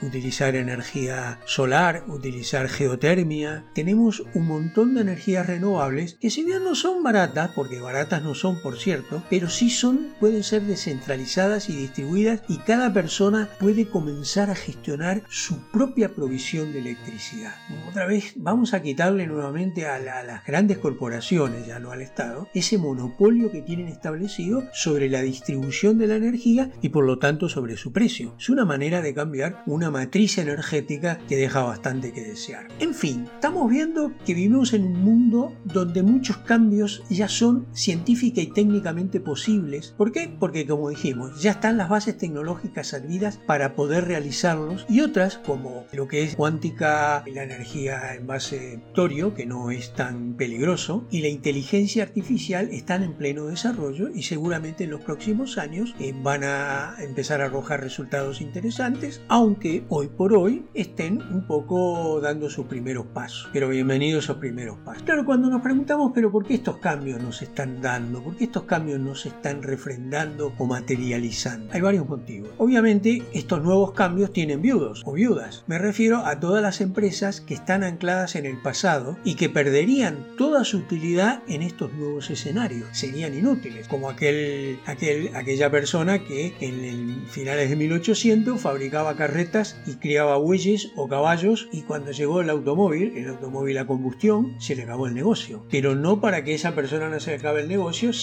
utilizar 0.00 0.56
energía 0.56 1.40
solar, 1.44 2.04
utilizar 2.08 2.68
geotermia. 2.68 3.64
Tenemos 3.74 4.22
un 4.34 4.46
montón 4.46 4.94
de 4.94 5.02
energías 5.02 5.46
renovables 5.46 6.14
que 6.20 6.30
si 6.30 6.44
bien 6.44 6.64
no 6.64 6.74
son 6.74 7.02
baratas, 7.02 7.50
porque 7.54 7.80
baratas 7.80 8.22
no 8.22 8.34
son 8.34 8.51
por 8.60 8.78
cierto, 8.78 9.22
pero 9.30 9.48
sí 9.48 9.70
son, 9.70 10.08
pueden 10.20 10.42
ser 10.42 10.62
descentralizadas 10.62 11.68
y 11.68 11.76
distribuidas 11.76 12.42
y 12.48 12.58
cada 12.58 12.92
persona 12.92 13.48
puede 13.58 13.88
comenzar 13.88 14.50
a 14.50 14.54
gestionar 14.54 15.22
su 15.28 15.58
propia 15.70 16.14
provisión 16.14 16.72
de 16.72 16.80
electricidad. 16.80 17.54
Otra 17.88 18.06
vez 18.06 18.34
vamos 18.36 18.74
a 18.74 18.82
quitarle 18.82 19.26
nuevamente 19.26 19.86
a, 19.86 19.96
a 19.96 20.22
las 20.22 20.44
grandes 20.44 20.78
corporaciones, 20.78 21.66
ya 21.66 21.78
no 21.78 21.92
al 21.92 22.02
Estado, 22.02 22.48
ese 22.54 22.78
monopolio 22.78 23.50
que 23.50 23.62
tienen 23.62 23.88
establecido 23.88 24.64
sobre 24.72 25.08
la 25.08 25.22
distribución 25.22 25.98
de 25.98 26.06
la 26.06 26.16
energía 26.16 26.70
y 26.80 26.90
por 26.90 27.04
lo 27.04 27.18
tanto 27.18 27.48
sobre 27.48 27.76
su 27.76 27.92
precio. 27.92 28.34
Es 28.38 28.48
una 28.48 28.64
manera 28.64 29.00
de 29.00 29.14
cambiar 29.14 29.62
una 29.66 29.90
matriz 29.90 30.38
energética 30.38 31.18
que 31.28 31.36
deja 31.36 31.62
bastante 31.62 32.12
que 32.12 32.22
desear. 32.22 32.68
En 32.78 32.94
fin, 32.94 33.26
estamos 33.34 33.70
viendo 33.70 34.12
que 34.24 34.34
vivimos 34.34 34.72
en 34.72 34.84
un 34.84 35.02
mundo 35.02 35.52
donde 35.64 36.02
muchos 36.02 36.38
cambios 36.38 37.02
ya 37.08 37.28
son 37.28 37.66
científica 37.72 38.40
y 38.42 38.48
técnicamente 38.48 39.20
posibles. 39.20 39.94
¿Por 39.96 40.12
qué? 40.12 40.34
Porque 40.38 40.66
como 40.66 40.90
dijimos, 40.90 41.40
ya 41.40 41.52
están 41.52 41.76
las 41.76 41.88
bases 41.88 42.18
tecnológicas 42.18 42.86
servidas 42.86 43.38
para 43.46 43.74
poder 43.74 44.06
realizarlos 44.06 44.84
y 44.88 45.00
otras 45.00 45.38
como 45.38 45.86
lo 45.92 46.08
que 46.08 46.22
es 46.24 46.36
cuántica 46.36 47.24
la 47.32 47.44
energía 47.44 48.14
en 48.14 48.26
base 48.26 48.80
torio, 48.94 49.34
que 49.34 49.46
no 49.46 49.70
es 49.70 49.94
tan 49.94 50.34
peligroso, 50.34 51.06
y 51.10 51.22
la 51.22 51.28
inteligencia 51.28 52.02
artificial 52.02 52.68
están 52.70 53.02
en 53.02 53.14
pleno 53.14 53.46
desarrollo 53.46 54.08
y 54.08 54.22
seguramente 54.24 54.84
en 54.84 54.90
los 54.90 55.00
próximos 55.00 55.58
años 55.58 55.94
eh, 55.98 56.14
van 56.22 56.44
a 56.44 56.96
empezar 56.98 57.40
a 57.40 57.46
arrojar 57.46 57.80
resultados 57.80 58.40
interesantes, 58.40 59.22
aunque 59.28 59.84
hoy 59.88 60.08
por 60.08 60.34
hoy 60.34 60.66
estén 60.74 61.22
un 61.22 61.46
poco 61.46 62.20
dando 62.20 62.50
sus 62.50 62.66
primeros 62.66 63.06
pasos. 63.06 63.48
Pero 63.52 63.68
bienvenidos 63.68 64.24
esos 64.24 64.36
primeros 64.38 64.78
pasos. 64.78 65.02
Claro, 65.04 65.24
cuando 65.24 65.48
nos 65.48 65.62
preguntamos, 65.62 66.12
pero 66.14 66.30
¿por 66.30 66.44
qué 66.44 66.54
estos 66.54 66.78
cambios 66.78 67.20
nos 67.20 67.40
están 67.42 67.80
dando? 67.80 68.22
¿Por 68.32 68.38
qué 68.38 68.44
estos 68.44 68.62
cambios 68.62 68.98
no 68.98 69.14
se 69.14 69.28
están 69.28 69.62
refrendando 69.62 70.54
o 70.56 70.64
materializando? 70.64 71.68
Hay 71.70 71.82
varios 71.82 72.08
motivos. 72.08 72.48
Obviamente, 72.56 73.22
estos 73.34 73.62
nuevos 73.62 73.92
cambios 73.92 74.32
tienen 74.32 74.62
viudos 74.62 75.02
o 75.04 75.12
viudas. 75.12 75.64
Me 75.66 75.76
refiero 75.76 76.24
a 76.24 76.40
todas 76.40 76.62
las 76.62 76.80
empresas 76.80 77.42
que 77.42 77.52
están 77.52 77.84
ancladas 77.84 78.34
en 78.34 78.46
el 78.46 78.56
pasado 78.56 79.18
y 79.22 79.34
que 79.34 79.50
perderían 79.50 80.28
toda 80.38 80.64
su 80.64 80.78
utilidad 80.78 81.42
en 81.46 81.60
estos 81.60 81.92
nuevos 81.92 82.30
escenarios. 82.30 82.88
Serían 82.92 83.36
inútiles, 83.36 83.86
como 83.86 84.08
aquel, 84.08 84.78
aquel, 84.86 85.36
aquella 85.36 85.70
persona 85.70 86.24
que 86.24 86.54
en 86.60 86.84
el 86.86 87.26
finales 87.26 87.68
de 87.68 87.76
1800 87.76 88.58
fabricaba 88.58 89.14
carretas 89.14 89.78
y 89.86 89.96
criaba 89.96 90.38
bueyes 90.38 90.90
o 90.96 91.06
caballos 91.06 91.68
y 91.70 91.82
cuando 91.82 92.12
llegó 92.12 92.40
el 92.40 92.48
automóvil, 92.48 93.12
el 93.14 93.28
automóvil 93.28 93.76
a 93.76 93.86
combustión, 93.86 94.58
se 94.58 94.74
le 94.74 94.84
acabó 94.84 95.06
el 95.06 95.12
negocio. 95.12 95.66
Pero 95.70 95.94
no 95.94 96.22
para 96.22 96.44
que 96.44 96.54
esa 96.54 96.74
persona 96.74 97.10
no 97.10 97.20
se 97.20 97.32
le 97.32 97.36
acabe 97.36 97.60
el 97.60 97.68
negocio, 97.68 98.14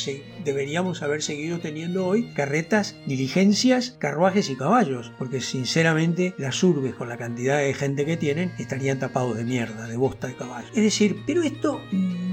deberíamos 0.44 1.02
haber 1.02 1.22
seguido 1.22 1.60
teniendo 1.60 2.08
hoy 2.08 2.32
carretas, 2.34 2.96
diligencias, 3.06 3.96
carruajes 4.00 4.50
y 4.50 4.56
caballos, 4.56 5.12
porque 5.18 5.42
sinceramente 5.42 6.34
las 6.38 6.64
urbes 6.64 6.96
con 6.96 7.10
la 7.10 7.18
cantidad 7.18 7.58
de 7.58 7.74
gente 7.74 8.06
que 8.06 8.18
tienen 8.18 8.52
estarían 8.58 9.00
tapados 9.00 9.38
de 9.38 9.44
mierda, 9.44 9.88
de 9.88 9.98
bosta 9.98 10.28
de 10.28 10.36
caballo. 10.36 10.68
Es 10.70 10.84
decir, 10.84 11.18
pero 11.26 11.44
esto 11.44 11.82
mm, 11.92 12.30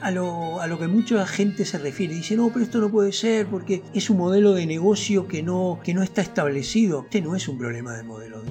a, 0.00 0.10
lo, 0.10 0.60
a 0.60 0.66
lo 0.66 0.78
que 0.78 0.88
mucha 0.88 1.26
gente 1.26 1.64
se 1.64 1.78
refiere, 1.78 2.14
dice, 2.14 2.36
no, 2.36 2.48
pero 2.48 2.64
esto 2.64 2.78
no 2.78 2.90
puede 2.90 3.12
ser 3.12 3.46
porque 3.46 3.82
es 3.94 4.10
un 4.10 4.18
modelo 4.18 4.54
de 4.54 4.66
negocio 4.66 5.28
que 5.28 5.42
no, 5.42 5.80
que 5.82 5.94
no 5.94 6.02
está 6.02 6.22
establecido. 6.22 7.02
Este 7.04 7.20
no 7.20 7.36
es 7.36 7.48
un 7.48 7.58
problema 7.58 7.96
de 7.96 8.02
modelo 8.02 8.42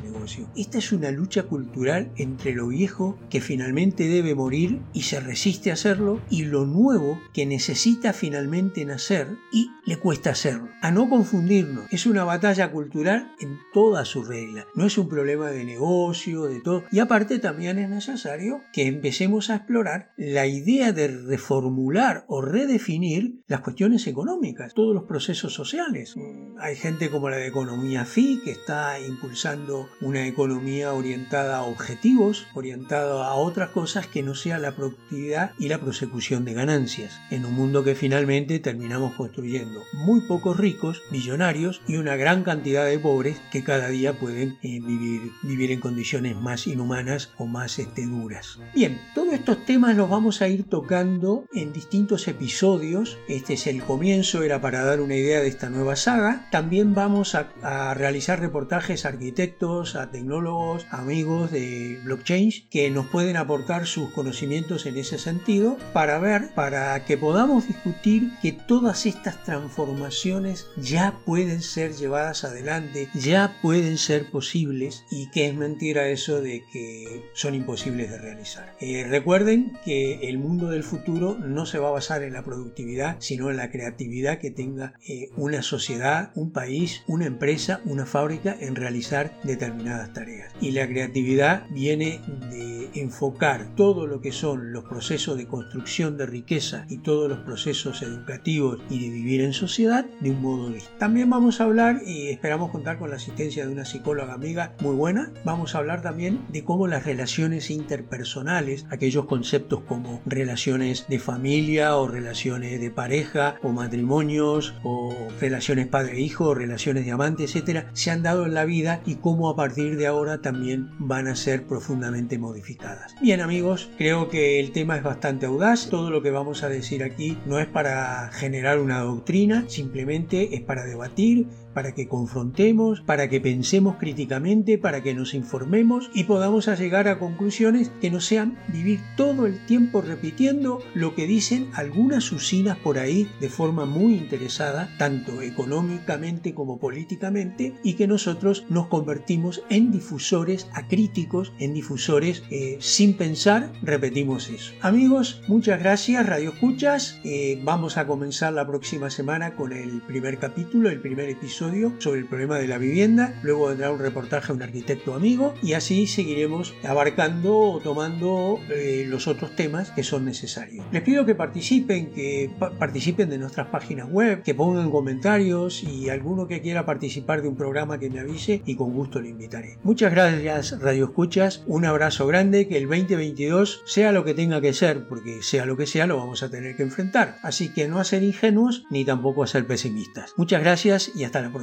Esta 0.55 0.77
es 0.77 0.91
una 0.91 1.11
lucha 1.11 1.43
cultural 1.43 2.11
entre 2.17 2.53
lo 2.53 2.67
viejo 2.67 3.17
que 3.29 3.41
finalmente 3.41 4.07
debe 4.07 4.35
morir 4.35 4.81
y 4.93 5.03
se 5.03 5.19
resiste 5.19 5.69
a 5.69 5.73
hacerlo 5.73 6.21
y 6.29 6.43
lo 6.43 6.65
nuevo 6.65 7.19
que 7.33 7.45
necesita 7.45 8.13
finalmente 8.13 8.83
nacer 8.85 9.27
y 9.53 9.69
le 9.85 9.97
cuesta 9.97 10.31
hacerlo. 10.31 10.67
A 10.81 10.91
no 10.91 11.09
confundirnos, 11.09 11.85
es 11.91 12.05
una 12.05 12.23
batalla 12.23 12.71
cultural 12.71 13.31
en 13.39 13.57
toda 13.73 14.03
su 14.05 14.23
regla. 14.23 14.65
No 14.75 14.85
es 14.85 14.97
un 14.97 15.07
problema 15.07 15.49
de 15.49 15.63
negocio, 15.63 16.45
de 16.45 16.61
todo. 16.61 16.83
Y 16.91 16.99
aparte 16.99 17.39
también 17.39 17.79
es 17.79 17.89
necesario 17.89 18.61
que 18.73 18.87
empecemos 18.87 19.49
a 19.49 19.55
explorar 19.55 20.11
la 20.17 20.45
idea 20.45 20.91
de 20.91 21.07
reformular 21.07 22.25
o 22.27 22.41
redefinir 22.41 23.41
las 23.47 23.61
cuestiones 23.61 24.07
económicas, 24.07 24.73
todos 24.73 24.93
los 24.93 25.03
procesos 25.03 25.53
sociales. 25.53 26.15
Hay 26.59 26.75
gente 26.75 27.11
como 27.11 27.29
la 27.29 27.37
de 27.37 27.47
economía 27.47 28.03
FI 28.03 28.41
que 28.43 28.51
está 28.51 28.99
impulsando 28.99 29.89
una 30.01 30.25
economía 30.25 30.93
orientada 30.93 31.57
a 31.57 31.63
objetivos, 31.63 32.47
orientada 32.55 33.27
a 33.27 33.35
otras 33.35 33.69
cosas 33.69 34.07
que 34.07 34.23
no 34.23 34.33
sea 34.33 34.57
la 34.57 34.75
productividad 34.75 35.51
y 35.59 35.67
la 35.67 35.79
prosecución 35.79 36.45
de 36.45 36.53
ganancias, 36.53 37.19
en 37.29 37.45
un 37.45 37.53
mundo 37.53 37.83
que 37.83 37.93
finalmente 37.93 38.59
terminamos 38.59 39.13
construyendo 39.13 39.81
muy 39.93 40.21
pocos 40.21 40.57
ricos, 40.57 41.03
millonarios 41.11 41.81
y 41.87 41.97
una 41.97 42.15
gran 42.15 42.43
cantidad 42.43 42.85
de 42.85 42.97
pobres 42.97 43.39
que 43.51 43.63
cada 43.63 43.89
día 43.89 44.13
pueden 44.19 44.57
eh, 44.63 44.79
vivir, 44.81 45.31
vivir 45.43 45.71
en 45.71 45.79
condiciones 45.79 46.35
más 46.35 46.65
inhumanas 46.65 47.31
o 47.37 47.45
más 47.45 47.77
este, 47.77 48.05
duras. 48.05 48.59
Bien, 48.73 48.99
todos 49.13 49.33
estos 49.33 49.63
temas 49.65 49.95
los 49.95 50.09
vamos 50.09 50.41
a 50.41 50.47
ir 50.47 50.63
tocando 50.63 51.45
en 51.53 51.71
distintos 51.71 52.27
episodios. 52.27 53.17
Este 53.27 53.53
es 53.53 53.67
el 53.67 53.83
comienzo, 53.83 54.41
era 54.41 54.59
para 54.59 54.83
dar 54.83 55.01
una 55.01 55.15
idea 55.15 55.39
de 55.39 55.47
esta 55.47 55.69
nueva 55.69 55.95
saga. 55.95 56.46
También 56.51 56.93
vamos 56.93 57.35
a, 57.35 57.49
a 57.61 57.93
realizar 57.93 58.39
reportajes 58.39 59.05
a 59.05 59.09
arquitectos, 59.09 59.95
a 59.95 60.11
tecnólogos, 60.11 60.85
amigos 60.91 61.51
de 61.51 61.99
blockchain 62.03 62.37
que 62.69 62.89
nos 62.89 63.07
pueden 63.07 63.37
aportar 63.37 63.87
sus 63.87 64.11
conocimientos 64.11 64.85
en 64.85 64.97
ese 64.97 65.17
sentido 65.17 65.77
para 65.93 66.19
ver, 66.19 66.53
para 66.53 67.03
que 67.05 67.17
podamos 67.17 67.67
discutir 67.67 68.31
que 68.41 68.51
todas 68.51 69.05
estas 69.05 69.43
transformaciones 69.43 70.67
ya 70.77 71.19
pueden 71.25 71.61
ser 71.61 71.93
llevadas 71.93 72.43
adelante, 72.43 73.09
ya 73.13 73.57
pueden 73.61 73.97
ser 73.97 74.29
posibles 74.29 75.03
y 75.11 75.29
que 75.31 75.47
es 75.47 75.55
mentira 75.55 76.07
eso 76.09 76.41
de 76.41 76.63
que 76.71 77.29
son 77.33 77.55
imposibles 77.55 78.09
de 78.11 78.17
realizar. 78.17 78.75
Eh, 78.79 79.05
recuerden 79.09 79.77
que 79.83 80.29
el 80.29 80.37
mundo 80.37 80.69
del 80.69 80.83
futuro 80.83 81.37
no 81.39 81.65
se 81.65 81.79
va 81.79 81.89
a 81.89 81.91
basar 81.91 82.23
en 82.23 82.33
la 82.33 82.43
productividad, 82.43 83.17
sino 83.19 83.49
en 83.49 83.57
la 83.57 83.71
creatividad 83.71 84.39
que 84.39 84.51
tenga 84.51 84.93
eh, 85.07 85.29
una 85.35 85.61
sociedad, 85.61 86.31
un 86.37 86.51
país, 86.51 87.03
una 87.07 87.25
empresa, 87.25 87.81
una 87.85 88.05
fábrica 88.05 88.55
en 88.59 88.75
realizar 88.75 89.33
determinadas 89.43 90.13
tareas. 90.13 90.53
Y 90.61 90.71
la 90.71 90.87
creatividad 90.87 91.65
viene 91.71 92.21
de 92.51 92.89
enfocar 92.93 93.75
todo 93.75 94.07
lo 94.07 94.21
que 94.21 94.31
son 94.31 94.71
los 94.71 94.85
procesos 94.85 95.37
de 95.37 95.47
construcción 95.47 96.17
de 96.17 96.25
riqueza 96.25 96.85
y 96.89 96.99
todos 96.99 97.27
los 97.27 97.39
procesos 97.39 98.01
educativos 98.01 98.79
y 98.89 98.99
de 98.99 99.09
vivir 99.09 99.41
en 99.41 99.53
sociedad 99.53 100.05
de 100.19 100.31
un 100.31 100.41
modo 100.41 100.69
distinto. 100.69 100.97
También 100.99 101.29
vamos 101.29 101.59
a 101.59 101.65
hablar, 101.65 102.01
y 102.05 102.29
esperamos 102.29 102.71
contar 102.71 102.99
con 102.99 103.09
la 103.09 103.15
asistencia 103.15 103.65
de 103.65 103.73
una 103.73 103.85
psicóloga 103.85 104.33
amiga 104.33 104.75
muy 104.79 104.95
buena, 104.95 105.31
vamos 105.43 105.73
a 105.73 105.79
hablar 105.79 106.01
también 106.01 106.45
de 106.49 106.63
cómo 106.63 106.87
las 106.87 107.05
relaciones 107.05 107.69
interpersonales, 107.71 108.85
aquellos 108.89 109.25
conceptos 109.25 109.81
como 109.81 110.21
relaciones 110.25 111.05
de 111.07 111.19
familia 111.19 111.97
o 111.97 112.07
relaciones 112.07 112.79
de 112.79 112.91
pareja 112.91 113.55
o 113.63 113.69
matrimonios 113.69 114.75
o 114.83 115.15
relaciones 115.39 115.87
padre-hijo 115.87 116.26
relaciones 116.53 117.05
de 117.05 117.11
amante, 117.11 117.43
etcétera, 117.43 117.89
se 117.93 118.11
han 118.11 118.23
dado 118.23 118.45
en 118.45 118.53
la 118.53 118.65
vida 118.65 119.01
y 119.05 119.15
cómo 119.15 119.49
a 119.49 119.55
partir 119.55 119.97
de 119.97 120.07
ahora 120.07 120.41
también 120.41 120.89
van 120.99 121.27
a 121.27 121.35
ser 121.35 121.65
profundamente 121.65 122.37
modificadas. 122.37 123.15
Bien 123.21 123.41
amigos, 123.41 123.89
creo 123.97 124.29
que 124.29 124.59
el 124.59 124.71
tema 124.71 124.97
es 124.97 125.03
bastante 125.03 125.45
audaz, 125.45 125.89
todo 125.89 126.09
lo 126.09 126.21
que 126.21 126.31
vamos 126.31 126.63
a 126.63 126.69
decir 126.69 127.03
aquí 127.03 127.37
no 127.45 127.59
es 127.59 127.67
para 127.67 128.29
generar 128.33 128.79
una 128.79 128.99
doctrina, 128.99 129.65
simplemente 129.67 130.55
es 130.55 130.61
para 130.61 130.85
debatir, 130.85 131.47
para 131.77 131.93
que 131.93 132.07
confrontemos, 132.07 133.01
para 133.01 133.29
que 133.29 133.39
pensemos 133.39 133.97
críticamente, 133.99 134.79
para 134.79 135.03
que 135.03 135.13
nos 135.13 135.35
informemos 135.35 136.09
y 136.11 136.23
podamos 136.23 136.65
llegar 136.65 137.07
a 137.07 137.19
conclusiones 137.19 137.91
que 138.01 138.09
no 138.09 138.19
sean 138.19 138.57
vivir 138.69 138.99
todo 139.15 139.45
el 139.45 139.63
tiempo 139.67 140.01
repitiendo 140.01 140.79
lo 140.95 141.13
que 141.13 141.27
dicen 141.27 141.69
algunas 141.75 142.31
usinas 142.31 142.79
por 142.79 142.97
ahí 142.97 143.29
de 143.39 143.49
forma 143.49 143.85
muy 143.85 144.15
interesada, 144.15 144.89
tanto 144.97 145.43
económicamente 145.43 146.55
como 146.55 146.79
políticamente, 146.79 147.75
y 147.83 147.93
que 147.93 148.07
nosotros 148.07 148.65
nos 148.69 148.87
convertimos 148.87 149.61
en 149.69 149.91
difusores 149.91 150.67
acríticos, 150.73 151.53
en 151.59 151.75
difusores 151.75 152.41
eh, 152.49 152.77
sin 152.79 153.13
pensar, 153.13 153.71
repetimos 153.83 154.49
eso. 154.49 154.73
Amigos, 154.81 155.43
muchas 155.47 155.79
gracias, 155.79 156.25
Radio 156.25 156.53
Escuchas. 156.53 157.19
Eh, 157.23 157.61
vamos 157.63 157.97
a 157.97 158.07
comenzar 158.07 158.53
la 158.53 158.65
próxima 158.65 159.11
semana 159.11 159.53
con 159.53 159.73
el 159.73 160.01
primer 160.01 160.39
capítulo, 160.39 160.89
el 160.89 161.01
primer 161.01 161.29
episodio 161.29 161.66
sobre 161.99 162.19
el 162.19 162.25
problema 162.25 162.57
de 162.57 162.67
la 162.67 162.77
vivienda, 162.77 163.33
luego 163.43 163.67
vendrá 163.67 163.91
un 163.91 163.99
reportaje 163.99 164.51
a 164.51 164.55
un 164.55 164.61
arquitecto 164.61 165.13
amigo 165.13 165.53
y 165.61 165.73
así 165.73 166.07
seguiremos 166.07 166.73
abarcando 166.83 167.57
o 167.57 167.79
tomando 167.79 168.59
eh, 168.69 169.05
los 169.07 169.27
otros 169.27 169.53
temas 169.55 169.91
que 169.91 170.03
son 170.03 170.23
necesarios. 170.23 170.85
Les 170.91 171.01
pido 171.01 171.25
que 171.25 171.35
participen, 171.35 172.11
que 172.11 172.49
participen 172.79 173.29
de 173.29 173.37
nuestras 173.37 173.67
páginas 173.67 174.09
web, 174.09 174.43
que 174.43 174.55
pongan 174.55 174.89
comentarios 174.89 175.83
y 175.83 176.09
alguno 176.09 176.47
que 176.47 176.61
quiera 176.61 176.85
participar 176.85 177.41
de 177.41 177.49
un 177.49 177.57
programa 177.57 177.99
que 177.99 178.09
me 178.09 178.21
avise 178.21 178.61
y 178.65 178.75
con 178.75 178.93
gusto 178.93 179.19
le 179.19 179.29
invitaré. 179.29 179.77
Muchas 179.83 180.13
gracias 180.13 180.79
Radio 180.79 181.05
Escuchas, 181.05 181.63
un 181.67 181.83
abrazo 181.83 182.27
grande, 182.27 182.67
que 182.67 182.77
el 182.77 182.87
2022 182.87 183.81
sea 183.85 184.13
lo 184.13 184.23
que 184.23 184.33
tenga 184.33 184.61
que 184.61 184.73
ser, 184.73 185.07
porque 185.07 185.41
sea 185.41 185.65
lo 185.65 185.75
que 185.75 185.85
sea 185.85 186.07
lo 186.07 186.17
vamos 186.17 186.43
a 186.43 186.49
tener 186.49 186.77
que 186.77 186.83
enfrentar. 186.83 187.37
Así 187.43 187.73
que 187.73 187.89
no 187.89 187.99
a 187.99 188.05
ser 188.05 188.23
ingenuos 188.23 188.85
ni 188.89 189.03
tampoco 189.03 189.43
a 189.43 189.47
ser 189.47 189.67
pesimistas. 189.67 190.33
Muchas 190.37 190.61
gracias 190.61 191.11
y 191.13 191.25
hasta 191.25 191.41
la 191.41 191.49
próxima 191.49 191.56